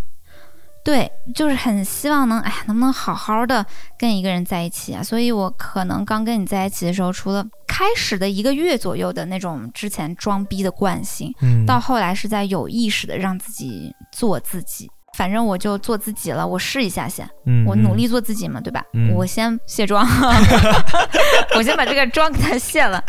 [0.90, 3.64] 对，就是很希望能，哎呀，能不能好好的
[3.96, 5.00] 跟一个人在一起啊？
[5.02, 14.90] 所以我可能刚跟你在一起的时候，除了开始的一个月左右的那种之前装逼的惯性，嗯，到后来是在有意识的让自己做自己。
[15.16, 18.82] 反正我就做自己了，我试一下先，嗯我努力做自己嘛，对吧？
[18.94, 20.06] 嗯我先卸妆，
[21.56, 23.02] 我先把这个妆给它卸了。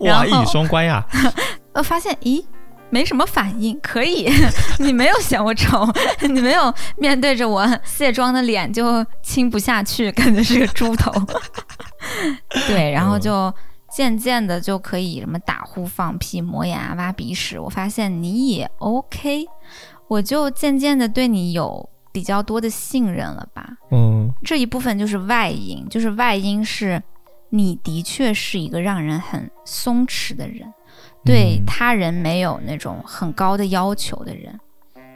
[0.00, 1.04] 然哇，后一语双关呀，
[1.74, 2.44] 我 发现，咦，
[2.90, 4.28] 没什么反应，可以，
[4.80, 5.86] 你没有嫌我丑，
[6.28, 11.12] 你没有面对着我卸妆的脸就亲不下去，感觉是个猪头。
[12.68, 13.52] 对，然后就
[13.90, 17.58] 渐渐的就可以什么打呼、放屁、磨牙、挖鼻屎。
[17.58, 19.44] 我发现你也 OK，
[20.08, 23.68] 我就渐渐的对你有比较多的信任了吧。
[23.90, 27.02] 嗯这一部分就是外因，就是外因是
[27.50, 30.72] 你的确是一个让人很松弛的人，
[31.24, 34.58] 对嗯他人没有那种很高的要求的人。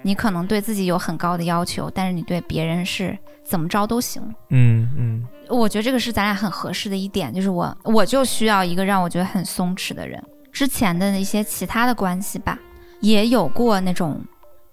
[0.04, 4.20] 你可能对自己有很高的要求，但是你对别人是怎么着都行。
[4.50, 10.20] 嗯嗯我觉得这个是咱俩很合适的一点，就是我我就需要一个让我觉得很松弛的人。
[10.50, 12.58] 之前的一些其他的关系吧，
[13.00, 14.20] 也有过那种，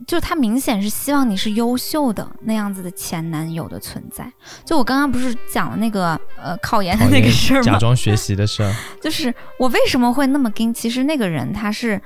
[0.07, 4.31] 就他明显是希望你是优秀的那样子的前男友的存在。
[4.63, 7.63] 就我刚刚不是讲了那个呃考研的那个事儿吗？
[7.63, 10.73] 假装学习的事儿，就是我为什么会那么跟？
[10.73, 12.01] 其实那个人他是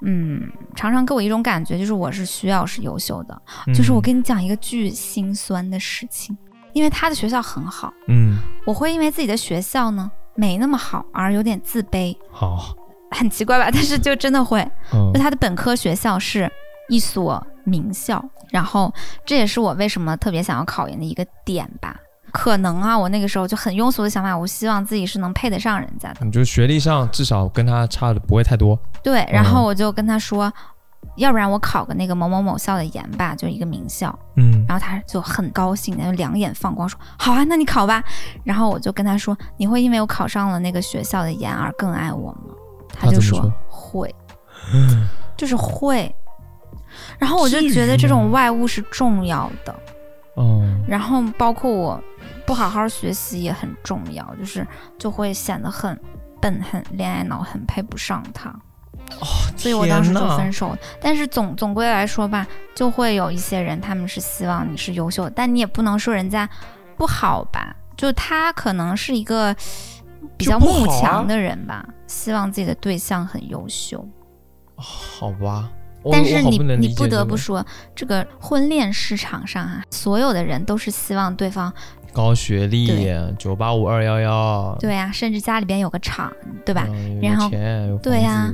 [0.00, 3.42] 嗯，常常给我一种感觉，就是我是需要是优秀的。
[3.74, 6.36] 就是我嗯跟你讲一个巨心酸的事情，
[6.72, 12.74] 因为他的学校很好，嗯我会因为自己的学校呢没那么好而有点自卑，好
[13.10, 13.70] 很奇怪吧？
[13.72, 14.60] 但是就真的会，
[14.92, 16.50] 嗯就他的本科学校是
[16.88, 18.92] 一所名校，然后
[19.24, 21.96] 这也是我为什么特别想要考研的一个点吧。
[22.30, 26.24] 可能啊，我那个时候就很庸俗的想法，我希望自己是能配得上人家的。
[26.24, 28.78] 你就学历上至少跟他差的不会太多。
[29.02, 30.52] 对，然后嗯我就跟他说，
[31.16, 34.16] 要不然我考个那个某某某校的研吧，就一个名校。
[34.36, 38.04] 嗯然后他就很高兴，然后两眼放光说：“好啊，那你考吧。”
[38.44, 42.54] 然后我就跟他说：“你会因为我考上了那个学校的研而更爱我吗？”
[42.92, 44.14] 他就说：“他怎么说会，
[45.34, 46.14] 就是会。”
[47.18, 49.74] 然后我就觉得这种外物是重要的，
[50.36, 52.02] 嗯然后包括我
[52.46, 54.66] 不好好学习也很重要，就是
[54.98, 55.98] 就会显得很
[56.40, 58.48] 笨、很恋爱脑、很配不上他。
[59.20, 59.26] 哦
[59.56, 60.78] 所以我当时就分手了。
[61.00, 66.48] 但是总总归来说吧，就会有一些人，他们是希望你是优秀的，但你也不能说人家
[66.96, 67.74] 不好吧？
[67.96, 69.54] 就他可能是一个
[70.36, 74.06] 比较慕强的人吧，希望自己的对象很优秀。
[74.76, 75.68] 好吧。
[76.02, 81.72] 我但是你不你不得不说，这个婚恋市场上啊，所有的人都是希望对方
[82.12, 86.32] 高学历对，九八五二幺幺，对呀、甚至家里边有个厂，
[86.64, 86.86] 对吧？
[86.88, 87.50] 嗯然后
[88.02, 88.52] 对呀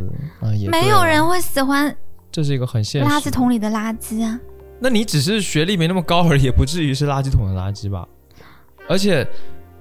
[0.71, 1.95] 没有人会喜欢
[2.33, 3.09] 这是一个很现实。
[3.09, 4.41] 垃圾桶里的垃圾啊。
[4.81, 8.07] 那你只是学历没那么高而已，也不至于是垃圾桶的垃圾吧？
[8.89, 9.27] 而且，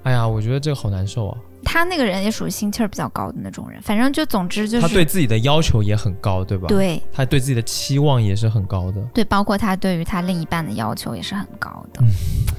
[0.04, 1.38] 哎呀，我觉得这个好难受啊。
[1.64, 7.02] 他那个人也属于心气儿比较高的那种人，反正就总之就是他对自己的要求也很高，对吧？，对。
[7.12, 9.00] 他对自己的期望也是很高的。
[9.14, 12.08] 对，包括他对于他另一半的要求也是很高的，嗯。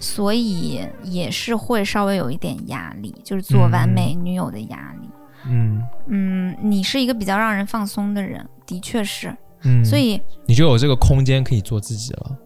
[0.01, 5.09] 所以也是会稍微有一点压力，就是做完美女友的压力。
[5.47, 5.81] 嗯。
[6.07, 12.37] 嗯，你是一个比较让人放松的人，的确是，嗯，所以你就有这个空间可以做自己了，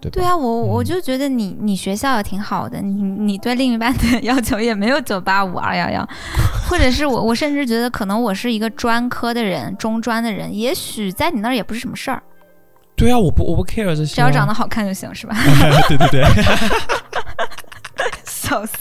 [0.00, 0.10] 对？
[0.10, 6.08] 对啊，我我嗯就觉得你你学校也挺好的，你你对另一半的要求也没有九八五二幺幺，
[6.68, 12.22] 或者是我我甚至觉得可能我是一个专科的人，中专的人，也许在你那儿也不是什么事儿，
[12.96, 15.36] 对啊，我不我不 care 这些啊，只要长得好看就行，是吧？
[15.88, 16.24] 对 对对，
[18.24, 18.76] 笑死！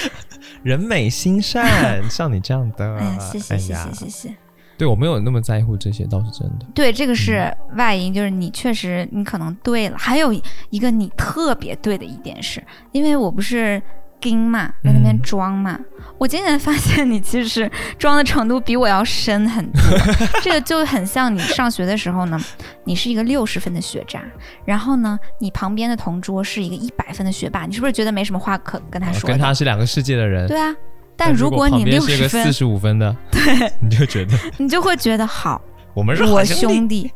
[0.62, 4.36] 人美心善，像你这样的，哎呀，谢谢谢谢谢谢。
[4.78, 6.66] 对我没有那么在乎这些，倒是真的。
[6.74, 9.96] 对，这个是嗯外因，就是你确实你可能对了。
[9.98, 10.32] 还有
[10.70, 12.62] 一个你特别对的一点是，
[12.92, 13.80] 因为我不是
[14.20, 15.78] 盯嘛，在那边嗯装嘛，
[16.18, 19.80] 我今年发现你其实是装的程度比我要深很多。
[20.42, 22.38] 这个就很像你上学的时候呢，
[22.84, 24.22] 你是一个六十分的学渣，
[24.64, 29.34] 然后呢，你旁边的同桌是一个一百分的学霸，你是不是觉得没什么话可跟他说的？
[29.34, 30.46] 跟他是两个世界的人。
[30.46, 30.74] 对啊。
[31.16, 35.60] 但但如果你六十分四，十五分的， 对， 你就觉得你就会觉得好，
[35.94, 37.10] 我们是我好兄弟。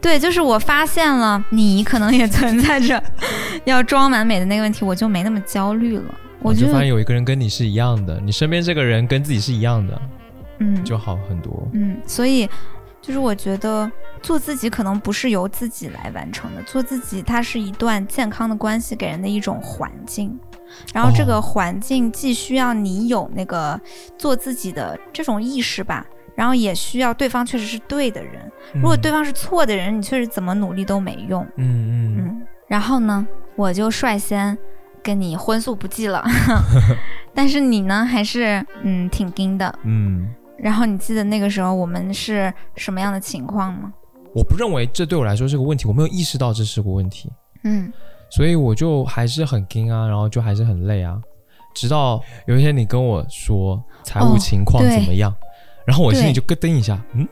[0.00, 3.02] 对，就是我发现了你可能也存在着
[3.64, 6.14] 要装完美的那个问题，我就没那么焦虑了。
[6.42, 10.02] 我就发现有一个人跟你是一样的，你身边这个人跟自己是一样的，
[10.58, 11.66] 嗯，就好很多。
[11.72, 12.46] 嗯，所以
[13.00, 20.38] 就是我觉得做自己可能不是由自己来完成的，做自己它是一段健康的关系给人的一种环境，
[20.92, 23.80] 然后这哦个环境既需要你有那个
[24.18, 26.06] 做自己的这种意识吧。
[26.36, 31.46] 然后也需要对方确实是对的人，如果对方是错的人，你确实怎么努力都没用。
[31.54, 33.24] 嗯，嗯嗯，嗯，然后呢，
[33.54, 34.58] 我就率先
[35.00, 36.24] 跟你荤素不忌了，
[37.32, 39.72] 但是你呢，还是嗯挺硬的。
[39.84, 43.92] 嗯，然后你记得那个时候我们是什么样的情况吗？
[44.34, 47.30] 我不认为这对我来说是个问题，我没有意识到这是个问题，
[47.62, 47.92] 嗯
[48.34, 51.20] 所以我就还是很惊啊，然后就还是很累啊，
[51.74, 55.32] 直到有一天你跟我说财务哦情况怎么样，
[55.86, 57.28] 然后我心里就咯噔一下，嗯，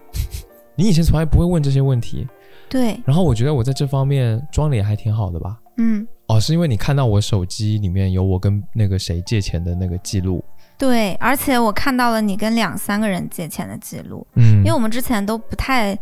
[0.77, 2.27] 你以前从来不会问这些问题，
[2.69, 5.59] 对，然后我觉得我在这方面装的也还挺好的吧。
[5.79, 6.07] 嗯。
[6.29, 10.43] 哦，是因为你看到我手机里面有我跟那个谁借钱的那个记录，
[10.79, 15.99] 对，而且我看到了你跟两三个人借钱的记录，嗯，因为我们之前都不太。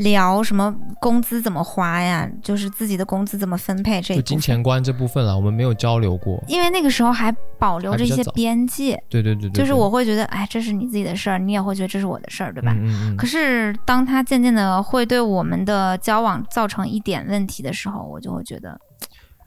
[0.00, 2.28] 聊什么工资怎么花呀？
[2.42, 4.22] 就是自己的工资怎么分配这一就。
[4.22, 6.42] 金钱观这部分了，我们没有交流过。
[6.48, 12.72] 因为那个时候还保留着一些边界，对对对对，就是，我会觉得，哎，这是你自己的事儿，你也会觉得这是我的事儿，对吧？
[12.74, 18.78] 嗯嗯嗯，可是当他渐渐的会对我们的交往造成一点问题的时候，我就会觉得，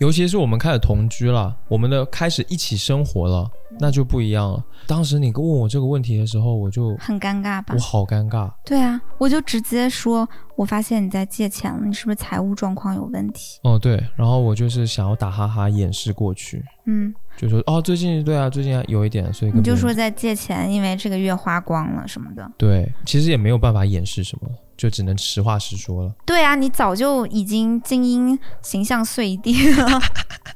[0.04, 4.62] 尤其是我们开始同居了，我们的开始一起生活了，那就不一样了。
[4.86, 7.80] 当时你问我这个问题的时候，我就很尴尬吧我？
[7.80, 8.52] 好尴尬。
[8.66, 13.62] 对啊，我就直接说，我发现你在借钱了，你是不是财务状况有问题？
[13.64, 16.62] 哦，对，然后我就是想要打哈哈掩饰过去。
[16.86, 22.50] 嗯，就说哦，最近对啊，最近有一点，所以你就说在借钱，因为这个月花光了什么的。
[22.58, 26.14] 对，其实也没有办法掩饰什么，就只能实话实说了。
[26.26, 29.88] 对啊，你早就已经精英形象碎地了，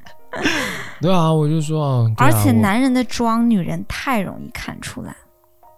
[1.02, 5.16] 对啊，我就说，啊而且男人的妆，女人太容易看出来。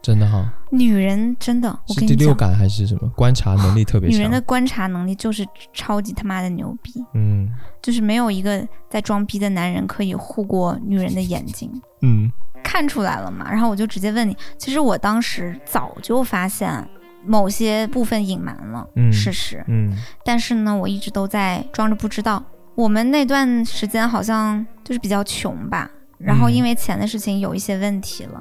[0.01, 3.09] 真的哈，女人真的，我跟你讲，第六感还是什么？
[3.09, 4.17] 观察能力特别强。
[4.17, 7.49] 女人的观察能力就是超级他妈的牛逼，嗯
[7.81, 11.69] 就是没有一个在装逼的男人可以护过女人的眼睛。
[12.01, 12.31] 嗯
[12.63, 13.49] 看出来了嘛？
[13.49, 16.87] 然后我就直接问你，其实我当时早就发现
[17.25, 22.41] 某些部分隐瞒了嗯事实，嗯但是呢，我一直都在装着不知道。
[22.75, 26.53] 我们那段时间好像就是比较穷吧，然后嗯。
[26.53, 28.39] 因为钱的事情有一些问题了，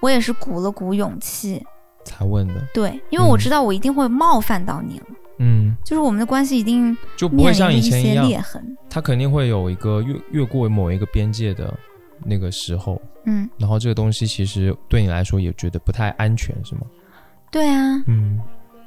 [0.00, 1.64] 我也是鼓了鼓勇气，
[2.04, 2.54] 才问的。
[2.74, 5.06] 对，因为我嗯知道我一定会冒犯到你了，
[5.38, 8.76] 嗯，就是我们的关系一定就不会像以前一样，些裂痕。
[8.90, 11.72] 他肯定会有一个越越过某一个边界的
[12.24, 16.82] 那个时候，嗯，然后这个东西其实对你来说也觉得不太安全，是吗？
[17.50, 18.40] 对啊，嗯。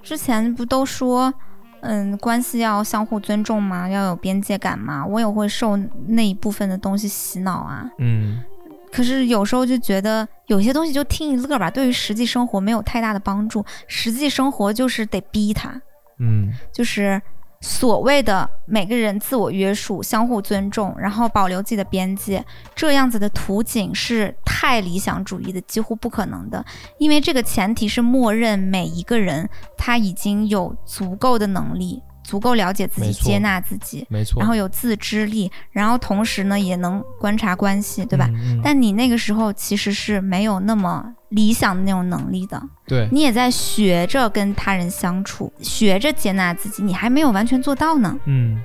[0.04, 1.32] 之前不都说，
[1.82, 3.90] 嗯，关系要相互尊重嘛？
[3.90, 5.06] 要有边界感嘛？
[5.06, 7.90] 我也会受那一部分的东西洗脑啊。
[8.00, 8.44] 嗯
[8.92, 13.66] 可是有时候就觉得有些东西就听一乐吧，对于实际生活没有太大的帮助。
[13.88, 15.82] 实际生活就是得逼他，
[16.20, 17.22] 嗯就是
[17.64, 22.44] 所谓的每个人自我约束、相互尊重，然后保留自己的边界，
[22.76, 26.66] 这样子的图景是太理想主义的，几乎不可能的。
[26.98, 29.48] 因为这个前提是默认每一个人
[29.78, 34.40] 他已经有足够的能力，足够了解自己、接纳自己，没错。
[34.40, 38.28] 然后有自知力，然后同时呢也能观察关系，对吧？
[38.30, 38.58] 嗯？
[38.58, 48.18] 嗯但你那个时候其实是没有那么理想的那种能力的，对，你也在学着跟他人相处，学着接纳自己，你还没有完全做到呢。
[48.26, 48.62] 嗯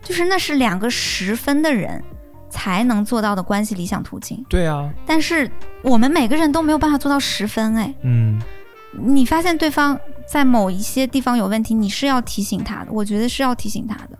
[0.00, 2.02] 就是那是两个十分的人
[2.48, 5.50] 才能做到的关系理想途径，对啊，但是
[5.82, 7.74] 我们每个人都没有办法做到十分。
[7.74, 8.40] 哎，嗯
[8.92, 9.98] 你发现对方
[10.30, 14.18] 在某一些地方有问题，你是要提醒他的，我觉得是要提醒他的。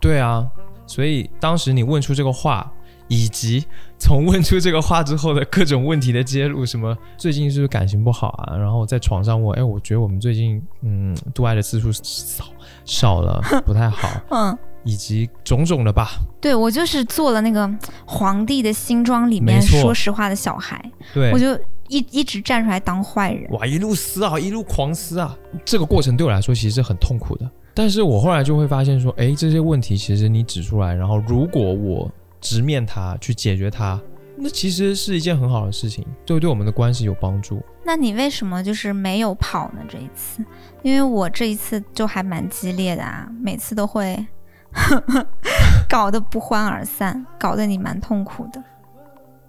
[0.00, 0.44] 对啊，
[0.86, 2.70] 所以当时你问出这个话，
[3.06, 3.64] 以及
[3.98, 8.56] 从问出这个话之后的各种问题的揭露，什么最近是不是感情不好啊？
[8.56, 12.44] 然后在床上问，哎，我觉得我们最近嗯度爱的次数少
[12.84, 16.10] 少了，不太好，嗯，以及种种的吧。
[16.40, 17.70] 对我就是做了那个
[18.04, 20.82] 皇帝的新装里面说实话的小孩，
[21.14, 21.56] 对我，就
[21.92, 23.50] 一一直站出来当坏人。
[23.50, 27.50] 哇，一路撕啊，一路狂撕啊，这个过程对我来说其实是很痛苦的。
[27.74, 34.00] 但是我后来就会发现说，哎，这些问题其实你指出来，然后如果我直面它，去解决它，
[34.36, 37.62] 那其实是一件很好的事情，就对我们的关系有帮助。
[37.84, 39.80] 那你为什么就是没有跑呢？
[39.86, 40.42] 这一次，
[40.82, 44.26] 因为我这一次就还蛮激烈的啊，每次都会
[45.88, 48.62] 搞得不欢而散，搞得你蛮痛苦的。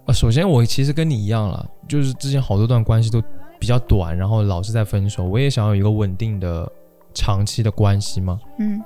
[0.06, 3.22] 啊，首先我其实跟你一样了，就是之前好多段关系都
[3.58, 5.24] 比较短，然后老是在分手。
[5.24, 6.70] 我也想要有一个稳定的、
[7.14, 8.38] 长期的关系嘛。
[8.58, 8.82] 嗯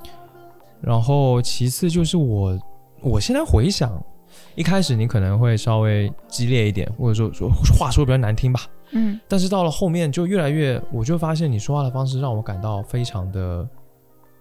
[0.81, 2.57] 然后其次就是我，
[3.01, 4.01] 我现在回想，
[4.55, 8.61] 一开始你可能会稍微激烈一点，或者说说话说比较难听吧。
[8.91, 13.67] 嗯但是到了后面就越来越，我就发现你说话的方式让我感到非常的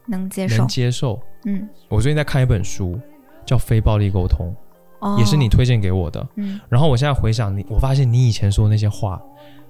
[0.06, 0.68] 能接受能。
[0.68, 1.20] 接受。
[1.44, 2.96] 嗯，我最近在看一本书，
[3.44, 4.46] 叫《非暴力沟通》，
[5.00, 5.48] 哦，也是你。
[5.48, 6.24] 推荐给我的。
[6.36, 9.20] 嗯然后我现在回想你，我发现你以前说的那些话，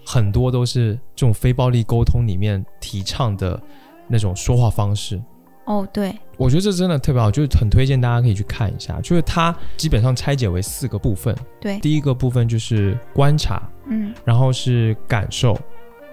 [0.05, 3.59] 很多都是这种非暴力沟通里面提倡的
[4.07, 5.19] 那种说话方式。
[5.65, 9.01] 哦，对，我觉得这真的特别好，就是很推荐大家可以去看一下。
[9.01, 15.55] 就是它基本上拆解为四个部分，对，第一个部分就是观察，嗯然后是感受，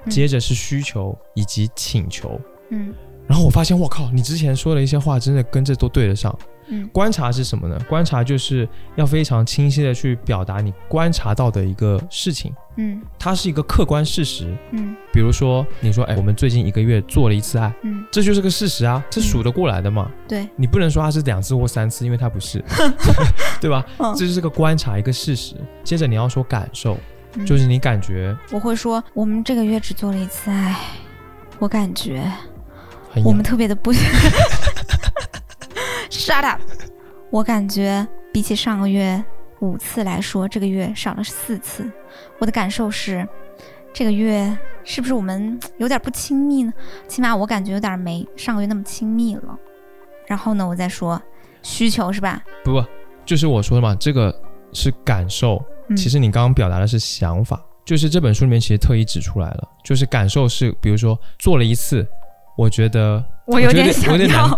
[0.06, 2.40] 嗯接着是需求以及请求。
[2.70, 2.94] 嗯
[3.28, 6.38] 然后我发现，我靠，你之前说的一些话真的跟这都对得上。
[6.68, 6.88] 嗯。
[6.94, 7.80] 观察是什么呢？
[7.88, 13.02] 观察就是要非常清晰的去表达你观察到的一个事情，嗯。
[13.18, 14.56] 它是一个客观事实。
[14.72, 14.96] 嗯。
[15.14, 20.12] 比如说，你说，哎，我们最近一个月做了一次爱，嗯，这就是个事实啊，这数得过来的嘛。
[20.28, 22.64] 对，你不能说它是两次或三次，因为它不是，
[23.62, 23.86] 对吧？
[23.98, 24.14] 嗯。
[24.16, 25.56] 这就是个观察，一个事实。
[25.84, 26.98] 接着你要说感受，
[27.36, 27.46] 嗯。
[27.46, 30.76] 就是你感觉我会说，我们这个月只做了一次爱，
[31.60, 32.30] 我感觉
[33.24, 33.94] 我们特别的不
[36.10, 36.62] ，shut up，
[37.30, 39.24] 我感觉比起上个月
[39.60, 41.90] 五次来说，这个月少了四次。
[42.40, 43.28] 我的感受是，
[43.94, 46.74] 这个月是不是我们有点不亲密呢？
[47.08, 49.58] 起码我感觉有点没上个月那么亲密了。
[50.28, 51.22] 然后呢，我再说
[51.62, 52.42] 需求是吧？
[52.64, 52.84] 不不，
[53.26, 54.34] 就是我说的嘛，这个
[54.74, 62.08] 是感受，嗯其实你刚刚表达的是想法，就是这本书里面其实特意指出来了，就是感受是，比如说做了一次，
[62.58, 64.58] 我觉得我有点想 是吧？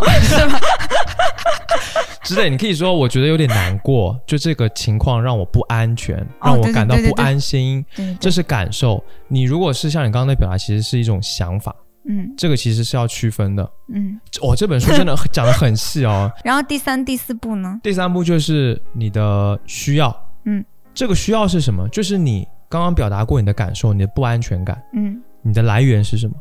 [2.23, 2.49] 之类。
[2.49, 7.85] 你可以说我觉得有点难过，就这个情况让我不安全，让我感到不安心，
[8.19, 9.03] 这是感受。
[9.27, 11.75] 你如果是像你刚刚的表达，其实是一种想法，
[12.09, 13.69] 嗯这个其实是要区分的。
[13.93, 14.19] 嗯。
[14.41, 16.31] 我、这本书真的讲的很细哦。
[16.43, 17.79] 然后第三、第四步呢？
[17.83, 21.87] 第三步就是你的需要，嗯，这个需要是什么？
[21.89, 26.35] 就是你刚刚表达过你的感受，你的不安全感，嗯，你的来源是什么？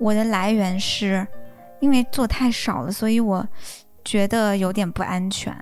[0.00, 1.24] 我的来源是
[1.84, 3.46] 因为做太少了，所以我
[4.02, 5.54] 觉得有点不安全，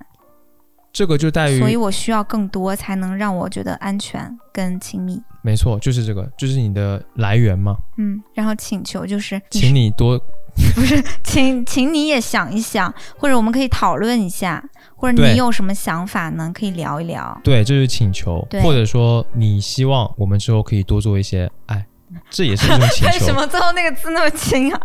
[0.93, 5.21] 这个就在于所以我需要更多才能让我觉得安全跟亲密。
[5.43, 7.77] 没错，就是这个，就是你的来源嘛。
[7.99, 10.17] 嗯，然后请求就是请你多
[10.77, 14.63] 不是，请请你也想一想，或者我们可以讨论一下，
[14.95, 16.53] 或者你有什么想法呢？
[16.55, 17.41] 可以聊一聊。
[17.43, 21.85] 对，这是请求，或者说你希望我们之后可以多做一些爱，
[22.31, 23.33] 这也是一种请 为什。
[23.35, 24.81] 么最后那个字那么轻啊？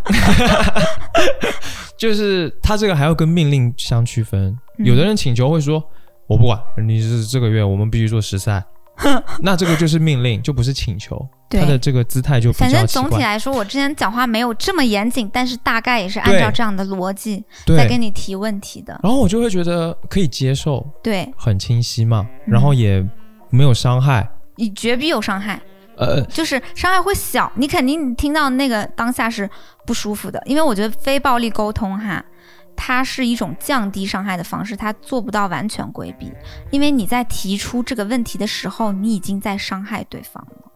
[1.98, 4.56] 就是他这个还要跟命令相区分。
[4.78, 5.82] 嗯有的人请求会说
[6.28, 8.62] ：“我不管，你是这个月我们必须做十赛。
[9.42, 11.20] ”那这个就是命令，就不是请求。
[11.50, 13.08] 对他的这个姿态就比反正较奇怪。
[13.08, 19.00] 总体来说，我之前讲话没有这么严谨，但是大概也是按照这样的逻辑在对跟，你提问题的。
[19.02, 23.04] 然后我就会觉得可以接受，对，很清晰嘛，嗯然后也
[23.50, 24.28] 没有伤害。
[24.56, 25.60] 你绝逼有伤害，
[25.98, 29.48] 呃，就是伤害会小，你肯定听到那个当下是
[29.84, 32.24] 不舒服的，因为我觉得非暴力沟通哈。
[32.80, 36.32] 它是一种降低伤害的方式，它做不到完全规避，
[36.70, 40.70] 因为你在提出这个问题的时候，你已经在伤害对方了。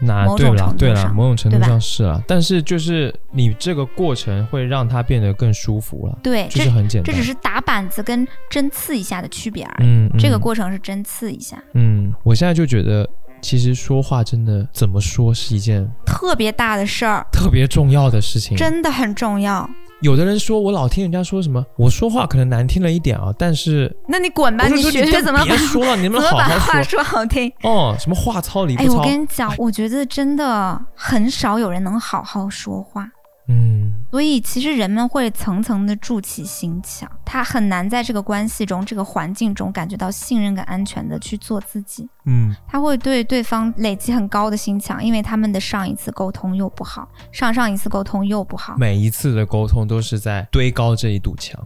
[0.00, 7.12] 那对了对啦，程度上某种程度上是啊，但是就是你这个过程会让它变得更舒服了，对，就这是很简单。
[7.12, 9.88] 这只是打板子跟针刺一下的区别而已。
[9.88, 13.10] 嗯，这个嗯过程是针刺一下，嗯，我现在就觉得，
[13.40, 18.56] 其实说话真的怎么说是一件特别大的事儿，特别重要的事情。
[18.56, 19.68] 真的很重要。
[20.00, 27.52] 有的人说我老听人家说什么，我说话可能难听了一点啊，但是那你滚吧，我是说就学学怎么把别说了， 你怎们好么把话好说说好听。
[27.62, 33.08] 哦，什么话糙理哎，我不糙，跟你讲，我觉得真的很少有人能好好说话。
[33.48, 42.06] 嗯，所以其实人们会层层的筑起心墙，他很难在这个关系中、这个环境中感觉到信任跟安全的去做自己。
[42.26, 48.76] 嗯，他会对对方累积很高的心墙，因为他们的上一次沟通又不好，上上一次沟通又不好。
[48.76, 51.58] 每一次的沟通都是在堆高这一堵墙。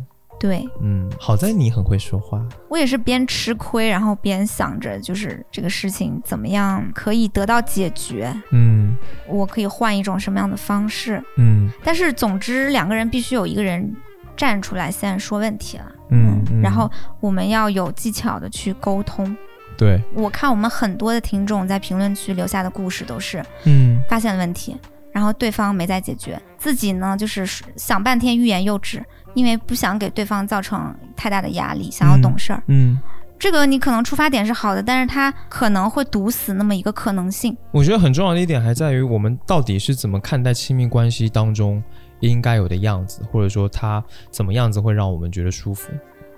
[0.43, 2.45] 对嗯，好在你很会说话。
[2.69, 8.97] 我也是边吃亏，然后边想着就是这个事情怎么样可以得到解决，嗯
[9.29, 11.23] 我可以换一种什么样的方式。
[11.37, 13.95] 嗯但是总之，两个人必须有一个人
[14.37, 15.93] 站出来先说问题了。
[16.11, 16.91] 嗯嗯，然后
[17.21, 19.37] 我们要有技巧的去沟通。
[19.79, 24.77] 对，我看我们很多的听众在评论区留下的故事都是嗯发现了问题，
[25.13, 29.03] 然后对方没在解决，自己呢就是想半天欲言又止，
[29.35, 32.63] 因为不想给对方造成太大的压力，想要懂事儿。
[32.67, 32.99] 嗯，
[33.39, 37.57] 这个你可能出发点是好的，但是他可能会堵死那么一个可能性。
[37.71, 41.83] 我觉得很重要的一点还在于我们到底是怎么看待亲密关系当中
[42.21, 45.91] 应该有的样子，或者说他怎么样子会让我们觉得舒服。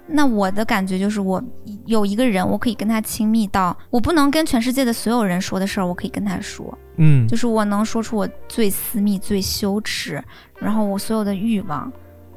[0.06, 1.42] 那我的感觉就是，我
[1.86, 6.78] 有一个人，我可以跟他亲密到，我不能跟全世界的所有人说的事儿，我可以跟他说。
[6.96, 10.22] 嗯，就是我能说出我最私密、最羞耻，
[10.60, 11.90] 然后我所有的欲望，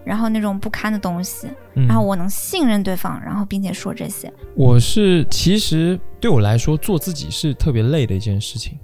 [0.08, 1.86] 然后那种不堪的东西，嗯。
[1.86, 4.32] 然后我能信任对方，然后并且说这些。
[4.56, 8.80] 我是其实对我来说做自己是特别累的一件事情，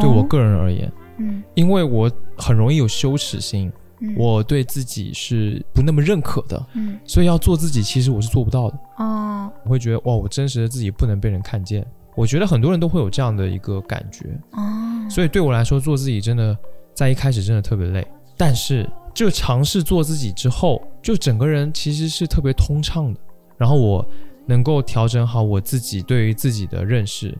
[0.00, 4.14] 对我哦，个人而言，嗯，因为我很容易有羞耻心，嗯。
[4.16, 6.98] 我对自己是不那么认可的，嗯。
[7.04, 8.78] 所以要做自己其实我是做不到的。
[8.98, 9.50] 哦。
[9.64, 11.84] 我会觉得哇，我真实的自己不能被人看见。
[12.14, 14.60] 我觉得很多人都会有这样的一个感觉，哦，
[15.08, 16.54] 所以对我来说做自己真的
[16.94, 18.06] 在一开始真的特别累，
[18.36, 23.20] 但是就尝试做自己之后，就整个人其实是特别通畅的。
[23.58, 24.04] 然后我
[24.46, 27.36] 能够调整好我自己对于自己的认识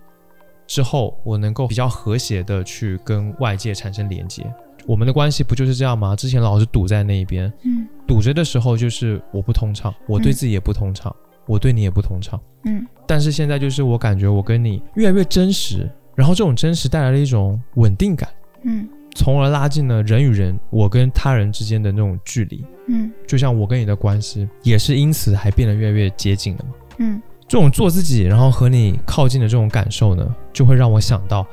[0.66, 4.45] 之后，我能够比较和谐的去跟外界产生连接。
[4.87, 6.16] 我们的关系不就是这样吗？
[6.16, 11.14] 之前老是堵在那一边，嗯堵着的时候就是我不通畅，我对嗯自己也不通畅，
[11.47, 12.41] 我对你也不通畅。
[12.64, 18.29] 嗯但是现在就是我感觉我跟你越来越真实，然后这种真实带来了一种稳定感，
[18.64, 22.65] 嗯从而拉近了人与人、我跟他人之间的那种距离。
[22.89, 26.71] 嗯就像我跟你的关系，也是因此还变得越来越接近了嘛。
[26.99, 31.47] 嗯，这种做自己，然后和你靠近的这种感受呢，就会让我想到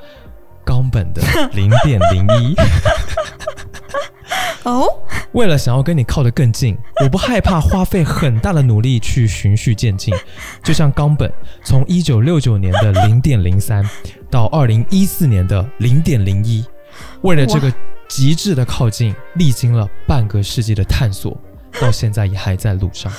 [0.65, 1.21] 冈本的
[1.53, 2.55] 零点零一。
[4.63, 4.85] 哦，
[5.31, 10.13] 为了想要跟你靠得更近，我不害怕花费很大的努力去循序渐进。
[10.63, 11.31] 就像冈本
[11.63, 13.87] 从一九六九年的零点零三
[14.29, 16.63] 到二零一四年的零点零一，
[17.21, 17.71] 为了这个
[18.07, 21.37] 极致的靠近，历经了半个世纪的探索，
[21.79, 23.11] 到现在也还在路上，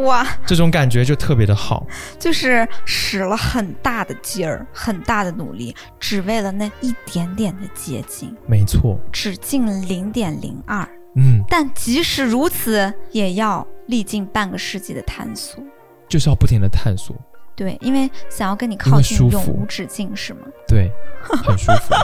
[0.00, 1.86] 哇，这种感觉就特别的好。
[2.18, 10.86] 就是使了很大的劲儿，很大的努力，只为了那一点点的接近，没错，只进了零点零二。
[11.16, 15.64] 嗯，但即使如此，也要历经半个世纪的探索。
[16.08, 17.16] 就是要不停的探索，
[17.56, 20.40] 对，因为想要跟你靠近，永无止境，是吗？
[20.68, 20.92] 对，
[21.22, 21.94] 很舒服。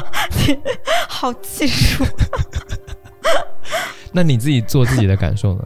[1.08, 2.04] 好技术。
[4.12, 5.62] 那你自己做自己的感受呢？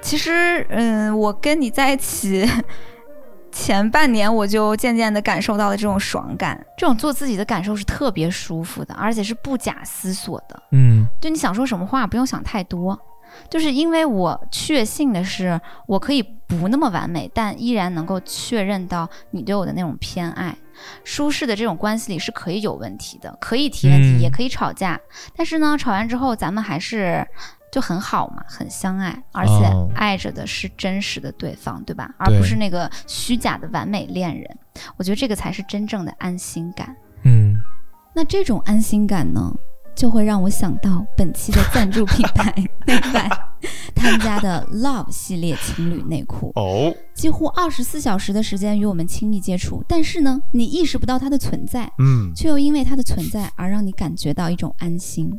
[0.00, 2.46] 其实，嗯，我跟你在一起
[3.50, 10.62] 前半年，我就渐渐的感受到了这种爽感，这种做自己的感受是特别舒服的，而且是不假思索的。
[10.72, 12.98] 嗯就你想说什么话，不用想太多。
[13.48, 20.56] 就是因为我确信的是，我可以不那么完美，但依然能够确认到你对我的那种偏爱。
[21.04, 25.00] 舒适的这种关系里是可以有问题的，可以提问题，嗯也可以吵架。
[25.36, 27.24] 但是呢，吵完之后咱们还是
[27.70, 32.12] 就很好嘛，很相爱，而且哦爱着的是真实的对方，对吧？
[32.18, 34.58] 而不是那个虚假的完美恋人。
[34.96, 36.94] 我觉得这个才是真正的安心感。
[37.22, 37.54] 嗯，
[38.12, 39.54] 那这种安心感呢，
[39.94, 42.52] 就会让我想到本期的赞助品牌
[42.86, 43.28] 内外
[43.94, 55.32] 他们家的 Love 系列情侣内裤，哦，几乎二十四小时的时间与我们亲密接触，但是呢，你意识不到它的存在，嗯却又因为它的存在而让你感觉到一种安心。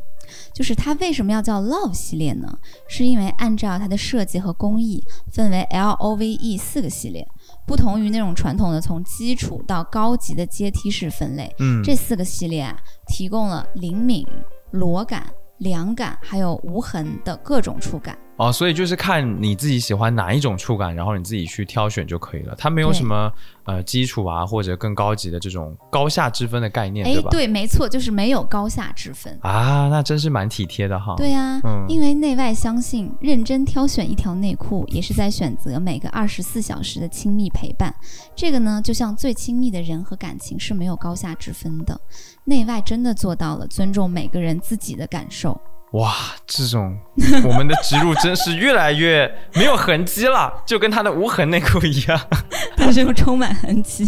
[0.52, 2.58] 就是它为什么要叫 Love 系列呢？
[2.88, 7.24] 是因为按照它的设计和工艺，分为 L O V E 四个系列，
[7.66, 11.52] 不同于那种传统的从基础到高级的阶梯式分类。
[11.58, 14.24] 嗯，这四个系列啊，提供了灵敏、
[14.70, 15.26] 裸感、
[15.58, 18.16] 凉感，还有无痕的各种触感。
[18.36, 22.54] 哦，所以就是看你自己喜欢哪一种触感，然后你自己去挑选就可以了。
[22.58, 23.32] 它没有什么
[23.64, 27.30] 呃基础啊，或者更高级的这种高下之分的概念，哎对，吧？
[27.30, 29.38] 对，没错，就是没有高下之分。
[29.40, 31.14] 啊，那真是蛮体贴的哈。
[31.16, 37.94] 对呀、嗯因为内外相信，认真挑选一条内裤，也是在选择每个二十四小时的亲密陪伴。
[38.34, 41.98] 这个呢，就像最亲密的人和感情是没有高下之分的，
[42.44, 45.58] 内外真的做到了尊重每个人自己的感受。
[45.96, 46.14] 哇，
[46.46, 46.94] 这种
[47.42, 52.20] 我们的植入真是越来越没有痕迹了，就跟他的无痕内裤一样。
[52.76, 54.04] 但是又充满痕迹。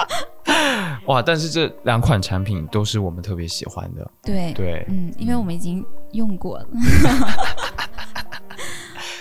[1.06, 4.10] 哇，但是这两款产品都是我们特别喜欢的。
[4.22, 5.82] 对对，嗯，因为我们已经
[6.12, 6.66] 用过了。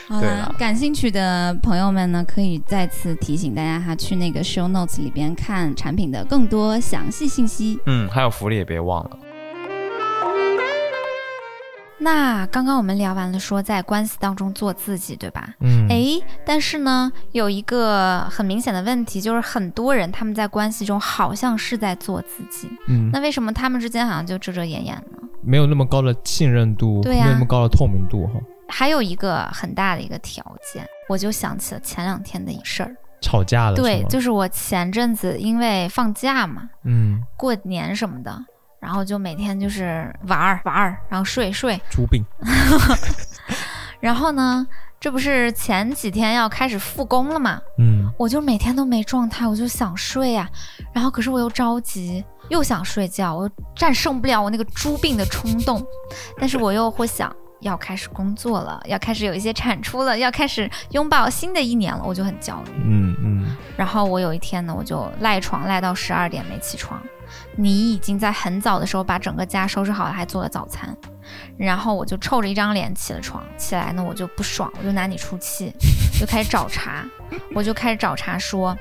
[0.10, 7.80] 好啦对啦，感兴趣的朋友们呢，可以再次提醒大家哈，去那个 show notes 里边看产品的更多详细信息。
[7.86, 9.18] 嗯，还有福利也别忘了。
[12.02, 15.54] 那刚刚我们聊完了说在关系当中做自己，对吧？
[15.60, 25.20] 嗯，诶，但是呢，有一个很明显的问题，就是很多人他们在关系中好像是在做自己，嗯，那为什么他们之间好像就遮遮掩掩呢？
[25.44, 28.34] 没有那么高的信任度，对呀没有那么高的透明度哈。
[28.68, 30.44] 还有一个很大的一个条
[30.74, 32.96] 件，我就想起了前两天的一事儿。
[33.22, 38.44] 吵架了，对就是我前阵子因为放假嘛，嗯，过年什么的，
[38.82, 42.22] 然后就每天就是玩儿玩儿，然后睡睡，猪病。
[44.02, 44.68] 然后呢，
[45.00, 50.50] 这不是前几天要开始复工了嘛，嗯我就每天都没状态，我就想睡呀、
[50.92, 55.86] 然后可是我又着急，又想睡觉，我又战胜不了我那个猪病的冲动，
[56.40, 57.34] 但是我又会想。
[57.62, 62.72] 要开始工作了，要开始有一些产出了，要开始拥抱新的一年了，我就很焦虑。
[62.84, 67.02] 嗯嗯，然后我有一天呢，我就赖床赖到十二点没起床。
[67.56, 70.96] 你已经在很早的时候把整个家收拾好了，还做了早餐。
[71.58, 75.72] 然后我就臭着一张脸起了床，起来呢我就不爽，我就拿你出气，
[76.20, 77.06] 就开始找茬，
[77.56, 78.78] 我就开始找茬说，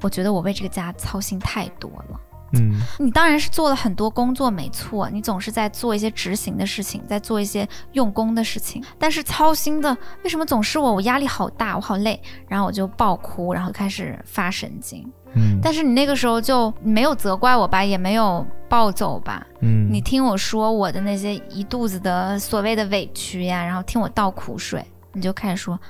[0.00, 2.20] 我觉得我为这个家操心太多了。
[2.54, 10.92] 嗯你当然是做了很多工作，没错，你总是在做一些执行的事情，在做一些用功的事情，但是操心的为什么总是我？
[10.92, 15.10] 我压力好大，我好累，然后我就爆哭，然后开始发神经。
[15.34, 25.80] 嗯，但是你那个时候就没有责怪我吧，也没有暴走吧，嗯，你听我说我的那些一肚子的所谓的委屈呀，然后听我倒苦水，你就开始说。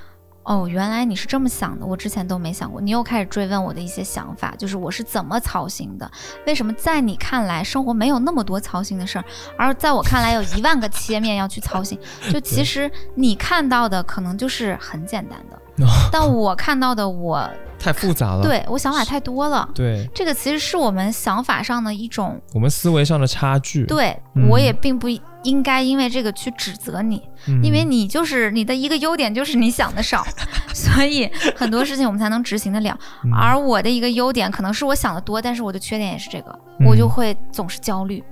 [0.43, 2.81] 哦，原来你是这么想的，我之前都没想过。
[2.81, 6.09] 你又开始追问我的一些想法，就是我是怎么操心的？
[6.45, 9.25] 为什么在你看来生活没有那么多操心的事儿，
[9.57, 11.97] 而在我看来有一万个切面要去操心？
[12.31, 15.61] 就其实你看到的可能就是很简单的，
[16.11, 17.49] 但我看到的我
[17.79, 18.41] 太复杂了。
[18.43, 19.67] 对我想法太多了。
[19.75, 23.85] 对，这个其实是我们想法上的一种我们思维上的差距。
[23.85, 25.09] 对，嗯我也并不
[25.43, 30.25] 应该因为这个去指责你，嗯，因为你就是你的一个优点就是你想的少，
[30.73, 32.97] 所以很多事情我们才能执行得了。
[33.25, 38.23] 嗯而我的一个优点可能是我想的多，但是我的缺点也是这个，嗯我就会总是焦虑。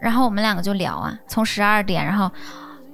[0.00, 2.28] 然后我们两个就聊啊，从十二点，然后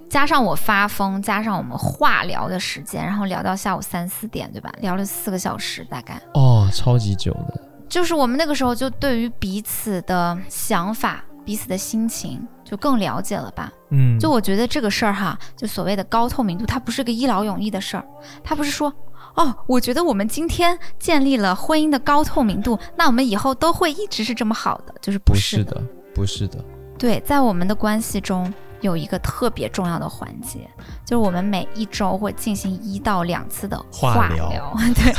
[0.09, 4.73] 加上我发疯，加上我们化疗的时间，然后聊到下午三四点，对吧？
[4.81, 7.61] 聊了四个小时，大概哦，超级久的。
[7.89, 13.73] 就是我们那个时候就对于彼此的想法、彼此的心情就更了解了吧？
[13.91, 18.05] 嗯，就我觉得这个事儿哈，就所谓的高透明度，它不是个一劳永逸的事儿，
[18.45, 18.93] 它不是说
[19.35, 25.81] 哦，我觉得我们今天建立了婚姻的高透明度，那我们以后都会一直是这么好的，就是不是的，
[26.15, 26.63] 不是的。
[26.99, 30.69] 对，在我们的关系中有一个特别重要的环节，
[31.05, 34.51] 就是我们每一周会进行一到两次的化疗。
[34.95, 35.13] 对，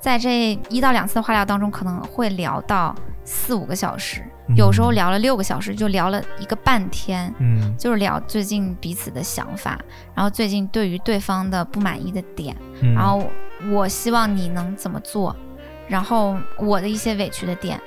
[0.00, 2.94] 在这一到两次的化疗当中，可能会聊到
[3.24, 4.22] 四五个小时，
[4.56, 7.32] 有时候聊了六个小时，就聊了一个半天。
[7.38, 9.78] 嗯，就是聊最近彼此的想法，
[10.14, 13.24] 然后最近对于对方的不满意的点，嗯然后
[13.70, 15.34] 我希望你能怎么做，
[15.88, 17.80] 然后我的一些委屈的点。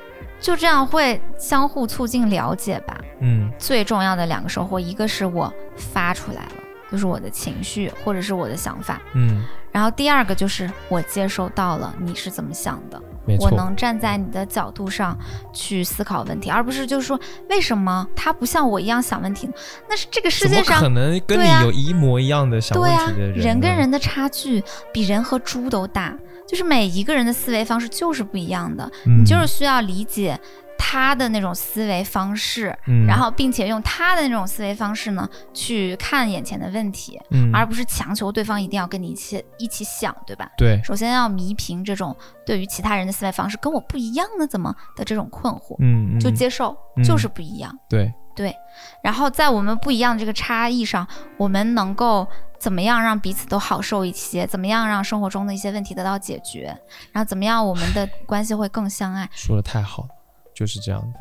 [0.43, 2.99] 就这样会相互促进了解吧。
[3.21, 6.51] 嗯最重要的两个收获，一个是我发出来了，
[6.91, 13.01] 就是我的情绪或者是我的想法，嗯，然后第二个就是我接收到了你是怎么想的，
[13.39, 15.17] 我能站在你的角度上
[15.53, 17.17] 去思考问题，而不是就是说
[17.49, 19.53] 为什么他不像我一样想问题呢？
[19.87, 20.93] 那是这个世界怎么可上。
[20.93, 23.43] 能跟你有一模一样的想问对啊题的人，呢？
[23.45, 26.13] 人跟人的差距比人和猪都大，
[26.47, 30.39] 就是每一个人的思维方式就是不一样的，嗯，你就是需要理解
[30.77, 40.49] 他的那种思维方式，嗯，然后并且用他的那种思维方式呢去看眼前的问题，嗯，而不是强求对方一定要跟你一起一起想，对吧？
[40.57, 42.15] 对，首先要弥平这种
[42.45, 46.19] 对于其他人的思维方式跟我不一样呢，怎么的这种困惑，嗯，嗯。
[46.19, 47.03] 就接受嗯。
[47.03, 47.73] 就是不一样。
[47.89, 48.55] 对，对，
[49.01, 51.07] 然后在我们不一样的这个差异上，
[51.37, 52.27] 我们能够
[52.59, 54.47] 怎么样让彼此都好受一些？
[54.47, 56.75] 怎么样让生活中的一些问题得到解决？
[57.11, 59.29] 然后怎么样我们的 关系会更相爱？
[59.33, 60.09] 说的太好了，
[60.55, 61.19] 就是这样的。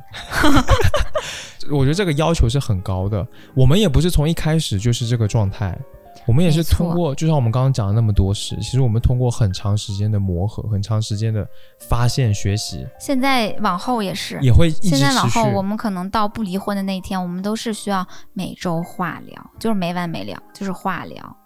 [1.71, 5.79] 我觉得这个要求是很高的，我们也不是从一开始就是这个状态，
[6.27, 11.47] 我们也是通过，就像我们刚刚讲的那么多事，其实我们通过很长时间的磨合，很长时间的
[11.89, 14.39] 发现、学习，现在往后也是。
[14.41, 21.37] 也会一直现在往后，我们可能到不离婚的那一天，我们都是需要每周化疗，就是没完没了，就是化疗。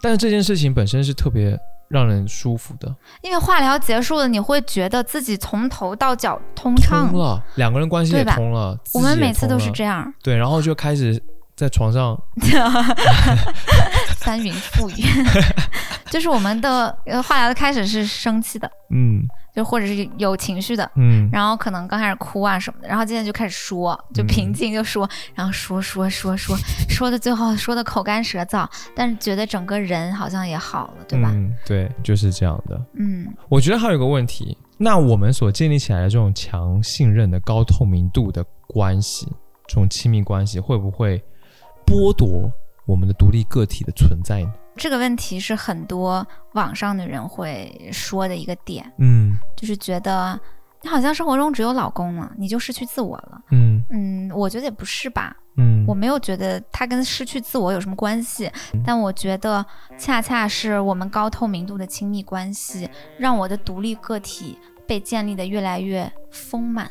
[0.00, 1.58] 但是这件事情本身是特别
[1.88, 7.18] 让人舒服的，因为化疗结束了，你会觉得自己从头到脚通畅通。
[7.18, 11.22] 了，两个人关系也通了，我们每次都是，这样，对，然后就开始
[11.56, 12.20] 在床上
[14.24, 15.04] 翻云覆雨。
[16.10, 19.22] 就是我们的呃化疗的开始是生气的，嗯
[19.52, 26.56] 就或者是有情绪的，嗯，然后可能刚开始哭啊什么的，然后接着就开始说，就嗯平静就说，然后说说说说
[26.88, 31.30] 说的最后说的口干舌燥，但是觉得整个人好像也好了，对吧？
[31.32, 32.80] 嗯，对，就是这样的。
[32.94, 39.26] 嗯我觉得还有一个问题，那我们所建立起来的这种强信任的高透明度的关系，
[39.66, 41.20] 这种亲密关系，会不会
[41.84, 42.48] 剥夺
[42.86, 44.52] 我们的独立个体的存在呢？
[44.76, 50.38] 这个问题是很多网上的人会说的一个点，嗯就是觉得
[50.82, 53.40] 你好像生活中只有老公了，你就失去自我了。
[53.52, 58.50] 嗯嗯，我觉得也不是吧，嗯，我没有觉得它跟失去自我有什么关系，
[58.84, 59.64] 但我觉得
[59.96, 66.90] 恰恰是我们高透明度的亲密关系，让我的独立个体被建立的越来越丰满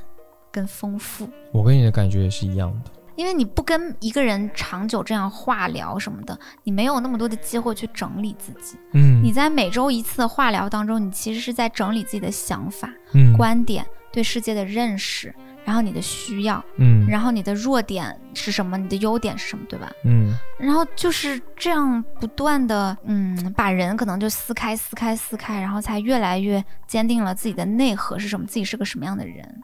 [0.52, 1.28] 跟丰富。
[1.52, 2.92] 我跟你的感觉也是一样的。
[3.16, 8.78] 因为你不跟一个人长久这样化疗什么的，你没有那么多的机会去整理自己。
[8.94, 15.34] 嗯，你在每周一次的化疗当中，你其实是在整理自己的想法、嗯观点、对世界的认识，
[15.64, 19.92] 然后你的需要，嗯然后你的弱点是什么，你的优点是什么，对吧？
[20.06, 29.62] 嗯然后就是这样不断的，嗯，把人可能就撕开、撕开、撕开，然后才越来越坚定了自己的内核是什么，自己是个什么样的人。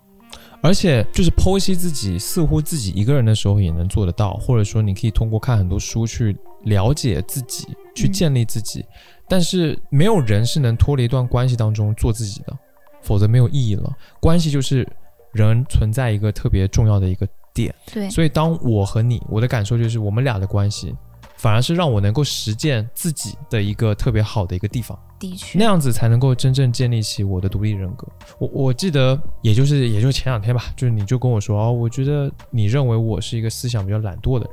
[0.62, 8.86] 而且就是剖析自己，似乎自己一个人的时候也能做得到，或者说你可以通过看很多书去了解自己，去嗯建立自己。
[9.28, 12.58] 但是没有人是能脱离一段关系当中做自己的，
[13.02, 13.90] 否则没有意义了。
[14.20, 14.88] 关系就是
[15.32, 20.94] 人存在一个特别重要的一个点，对，所以当我和你，我的感受就是我们俩的关系，
[21.38, 25.00] 反而是让我能够实践自己的一个特别好的一个地方。
[25.20, 28.08] 的确那，样子才能够真正建立起我的独立人格。
[28.40, 34.50] 我我记得，也就是也就前两天吧，就是你就跟我说哦，我觉得你认为我是一个思想比较懒惰的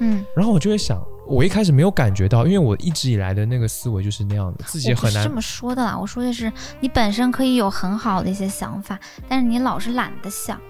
[0.00, 8.98] 人，嗯，然后我就会想，我一开始没有感觉到，因为我一直以来的那个思维就是那样的，自己很难是这么说的啦，我说的是你本身可以有很好的一些想法，
[9.28, 10.60] 但是你老是懒得想。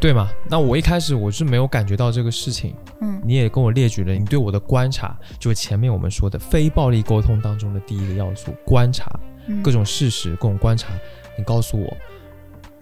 [0.00, 0.28] 对吗？
[0.48, 9.08] 那我一开始我是没有感觉到这个事情，嗯你也跟我列举了你对我的观察，就是前面我们说的非暴力沟通当中的第一个要素——观察。
[9.46, 10.88] 嗯，各种事实、各种观察，
[11.36, 11.96] 你告诉我，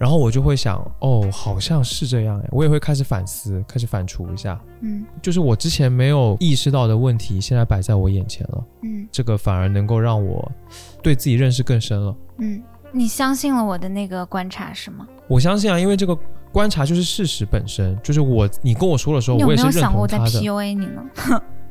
[0.01, 10.51] 然后我就会想，哦，好像是这样哎，我也会开始反思，开始反刍一下，嗯就是我之前没有意识到的问题，现在摆在我眼前了，嗯这个反而能够让我
[11.03, 12.15] 对自己认识更深了。
[12.39, 12.59] 嗯，
[12.91, 15.07] 你相信了我的那个观察是吗？
[15.27, 16.17] 我相信啊，因为这个
[16.51, 20.17] 观察就是事实本身，就是我你跟我说的时候，我也是认有想过我在。
[20.17, 21.03] PUA 你呢？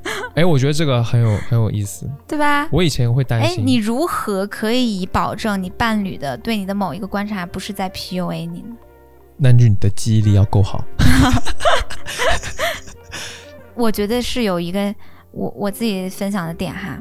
[0.35, 2.09] 哎，我觉得这个很有很有意思。
[2.27, 2.69] 对吧？
[2.71, 8.77] 我以前会担哎，心，你如何可以保证你伴侣的对你的某一个观察不是在 PUA 你呢？
[9.37, 10.85] 那就你的记忆力要够好。
[13.75, 14.95] 我觉得是有一个
[15.33, 16.99] 我我自己分享的点哈。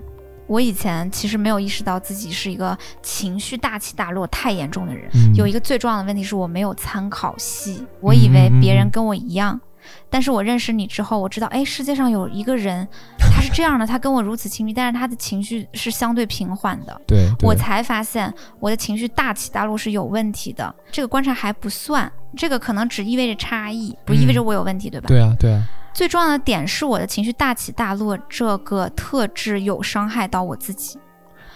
[0.48, 5.08] 我以前其实没有意识到自己是一个情绪大起大落太严重的人。
[5.14, 9.60] 嗯有一个最重要的问题是我没有参考系，我以为别人跟我一样，
[10.10, 12.88] 但是我认识你之后，我知道，哎，世界上有一个人，
[13.18, 17.02] 他是这样的，他跟我如此亲密，但是他的情绪是相对平缓的。
[17.08, 20.74] 对，对我才发现我的情绪大起大落是有问题的。
[20.92, 25.08] 这个观察还不算，这个可能只意味着差异，不意味着我有问题，对吧？
[25.08, 25.64] 对啊，对啊，
[25.94, 30.98] 最重要的点是我的情绪大起大落这个特质有伤害到我自己。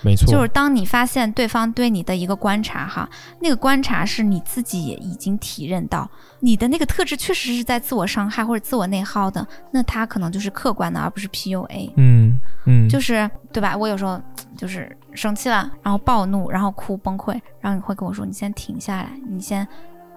[0.03, 6.09] 没错，就是当你发现对方对你的一个观察哈，那个观察是你自己也已经体认到，
[6.41, 11.91] 你的那个特质确实是在自我伤害或者自我内耗的，那他可能就是客观的，而不是 PUA。
[11.97, 13.75] 嗯嗯，就是对吧？
[13.77, 14.21] 我有时候
[14.57, 19.67] 就是生气了，然后暴怒，然后哭崩溃，然后你会跟我说：“你先停下来，你先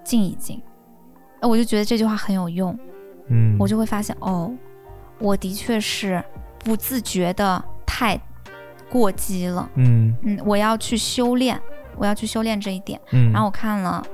[0.03, 0.61] 静一静。”
[1.39, 2.77] 呃我就觉得这句话很有用，
[3.29, 4.51] 嗯，我就会发现哦，
[5.19, 6.23] 我的确是
[6.59, 8.19] 不自觉的太
[8.89, 9.69] 过激了。
[9.75, 11.59] 嗯嗯，我要去修炼，
[11.95, 12.99] 我要去修炼这一点。
[13.11, 14.05] 嗯，然后我看了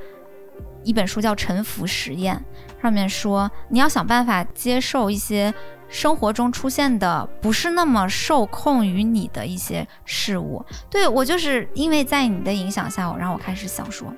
[0.84, 2.44] 一本书叫《沉浮实验》，
[2.82, 5.54] 上面说你要想办法接受一些
[5.88, 10.66] 生活中出现的不是那么受控于你的一些事物。
[10.90, 14.12] 对我就是因为在你的影响下，我让我开始想说，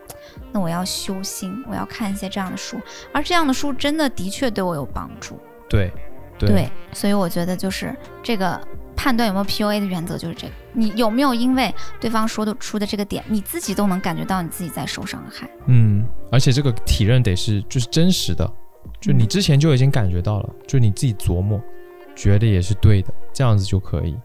[0.51, 2.80] 那我要修心，我要看一些这样的书，
[3.12, 5.39] 而这样的书真的的确对我有帮助。
[5.68, 5.91] 对
[6.38, 8.59] 对对，所以我觉得就是这个
[8.95, 15.49] 判断有没有 PUA 的原则就是这个，你有没有因为对方说的出的这个点，你自己都能感觉到你自己在受伤害。
[15.67, 18.49] 嗯，而且这个体认得是就是真实的，
[18.99, 21.61] 就你嗯之前就已经感觉到了，就你自己琢磨，
[22.15, 24.15] 觉得也是对的，这样子就可以。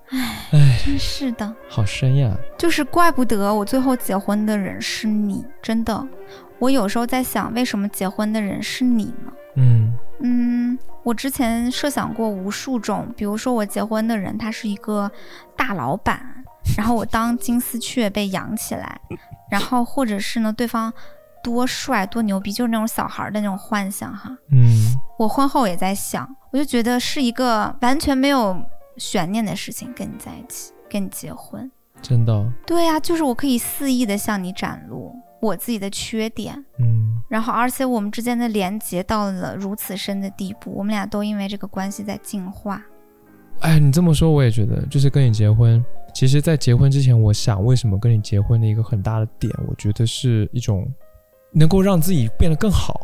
[0.53, 2.37] 唉，真是的，好深呀。
[2.59, 6.07] 就是怪不得我最后结婚的人是你，真的。
[6.59, 9.33] 我有时候在想，为什么结婚的人是你呢？
[9.57, 15.11] 嗯嗯，我之前设想过无数种，比如说我结婚的人他是一个
[15.57, 16.45] 大老板，
[16.77, 19.01] 然后我当金丝雀被养起来，
[19.51, 20.93] 然后或者是呢对方
[21.43, 24.37] 多帅多牛逼，就是那种小孩的那种幻想哈。
[24.53, 28.57] 嗯我婚后也在想，我就觉得是一个完全没有
[28.97, 31.71] 悬念的事情，跟你在一起，跟你结婚。
[32.03, 42.83] 真的，对呀、就是我可以肆意的向你展露我自己的缺点，嗯然后而且我们之间的连接到了如此深的地步，我们俩都因为这个关系在进化。
[43.61, 45.85] 哎，你这么说我也觉得，就是跟你结婚。
[46.13, 50.91] 其实，在结婚之前，我想为什么跟你结婚的一个很大的点，我觉得是一种
[51.53, 53.01] 能够让自己变得更好。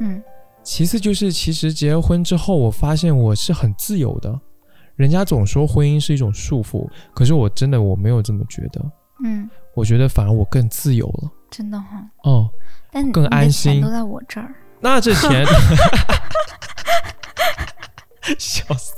[0.00, 0.20] 嗯
[0.64, 4.38] 其次就是，其实结了婚之后，我发现我是很自由的。
[4.96, 8.84] 人家总说婚姻是一种束缚，可是我真的我没有这么觉得。
[9.24, 11.30] 嗯，我觉得反而我更自由了。
[11.50, 12.50] 真的哈、哦，
[13.12, 14.54] 更安心都在我这儿。
[14.80, 15.44] 那这钱
[18.38, 18.94] 笑死，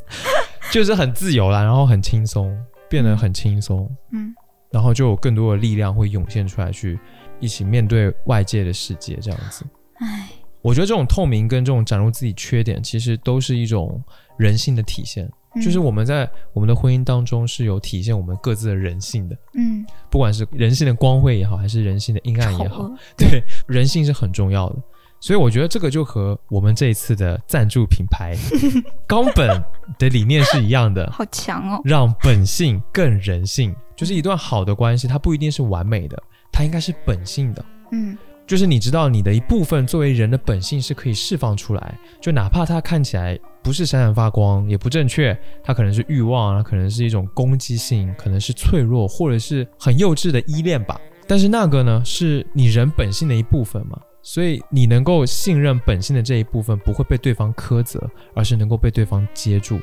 [0.72, 2.57] 就是很自由啦，然后很轻松，
[2.88, 4.34] 变得很轻松，嗯
[4.70, 6.98] 然后就有更多的力量会涌现出来，去
[7.40, 9.64] 一起面对外界的世界，这样子。
[9.98, 10.28] 唉，
[10.62, 14.03] 我觉得这种透明跟这种展露自己缺点，其实都是一种
[14.36, 15.28] 人性的体现。
[15.55, 24.76] 嗯就是我们在我们的婚姻当中是有体现我们各自的人性的，嗯，不管是人性的光辉也好，还是人性的阴暗也好，恶，对，人性是很重要的。
[25.22, 28.34] 所以我觉得这个就和我们这一次的赞助品牌
[29.07, 29.62] 冈本
[29.98, 31.80] 的理念是一样的，好强哦。
[31.84, 33.74] 让本性更人性。
[33.94, 36.16] 就是一段好的关系，它不一定是完美的，
[36.51, 37.62] 它应该是本性的。
[37.92, 51.00] 嗯就是你知道你的一部分作为人的本性是可以释放出来，就哪怕它看起来不是闪闪发光，也不正确，它可能是欲望，它可能是一种攻击性，可能是脆弱，或者是很幼稚的依恋吧。
[51.26, 59.80] 但是那个呢，是你人本性的一部分嘛，所以你能够信任本性的这一部分不会被对方苛责，而是能够被对方接住。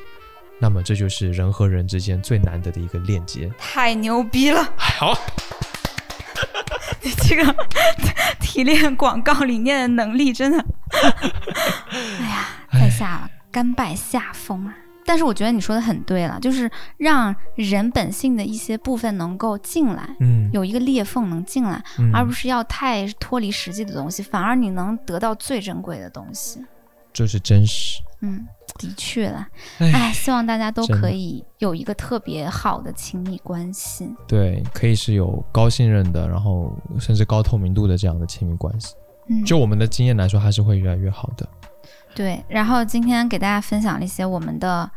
[0.60, 3.48] 那么这就是人和人之间最难得的一个链接。
[3.56, 4.68] 太牛逼了！
[4.76, 5.16] 好，
[7.00, 7.54] 你这个
[8.40, 10.58] 提炼广告理念的能力真的，
[11.90, 14.76] 哎呀，在下甘拜下风啊！
[15.04, 26.64] 但是我觉得你说的很对了，就是让人本性的一些部分能够进来，嗯，有一个裂缝能进来，嗯而不是要太脱离实际的东西，反而你能得到最珍贵的东西。
[27.12, 28.00] 就是真实。
[28.20, 28.46] 嗯，
[28.78, 34.12] 的确啦，哎哎，希望大家都可以有一个特别好的亲密关系。
[34.26, 38.94] 对，可以是有高信任的，然后甚至高透明度的这样的亲密关系。
[39.28, 41.48] 嗯，就我们的经验来说，还是会越来越好的。
[42.18, 42.44] 对。
[42.48, 44.90] 然后今天给大家分享了一些我们的，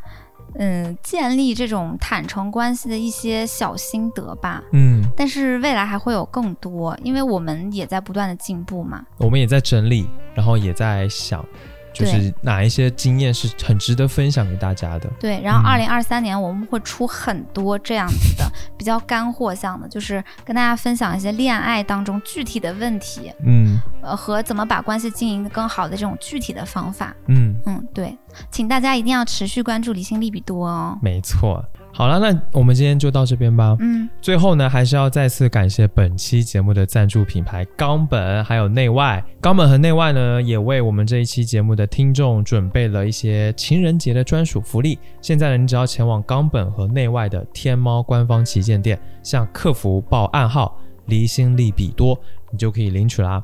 [0.55, 4.63] 嗯，建立这种坦诚关系的一些小心得吧。
[4.73, 9.05] 嗯，但是未来还会有更多，因为我们也在不断的进步嘛。
[9.19, 11.45] 我们也在整理，然后也在想，
[11.93, 15.09] 就是哪一些经验是很值得分享给大家的。
[15.19, 27.15] 对，然后嗯二零二三年我们会出很多这样子的比较干货项的，就是跟大家分享一些恋爱当中具体的问题，嗯呃，和怎么把关系经营的更好的这种具体的方法。
[27.27, 28.17] 嗯，嗯，对，
[28.49, 30.97] 请大家一定要持续关注理性利比多哦。
[31.01, 31.63] 没错。
[32.01, 33.77] 好了，那我们今天就到这边吧。
[33.79, 39.23] 嗯，最后呢，还是要再次感谢本期节目的赞助品牌冈本，还有内外。
[39.39, 44.97] 冈本和内外呢，也为我们这一期节目的听众准备了一些情人节的专属福利。
[45.21, 50.75] 现在呢，你只要前往冈本和内外的天猫官方旗舰店，向客服报暗号
[51.05, 53.43] “离心力比多”，你就可以领取啦。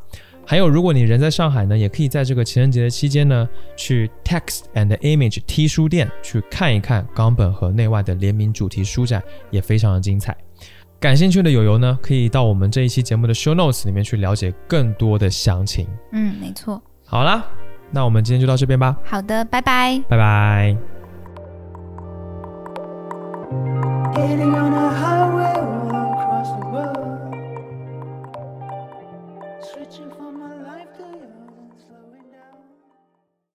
[0.49, 9.21] 还有，如果你人在上海呢，也可以在这个情人节的期间呢，去 Text and Image T 书店去看一看冈本和内外的联名主题书展，
[9.51, 10.33] 也非常的精彩。
[11.01, 15.85] 感兴趣的友友呢，可以到我们这一期节目的 Show Notes 里面去了解更多的详情。
[16.13, 16.81] 嗯，没错。
[17.03, 17.45] 好啦，
[17.91, 20.01] 那我们今天就到这边吧，好的，拜拜。
[20.07, 20.77] 拜拜。
[24.15, 26.06] Getting on a highway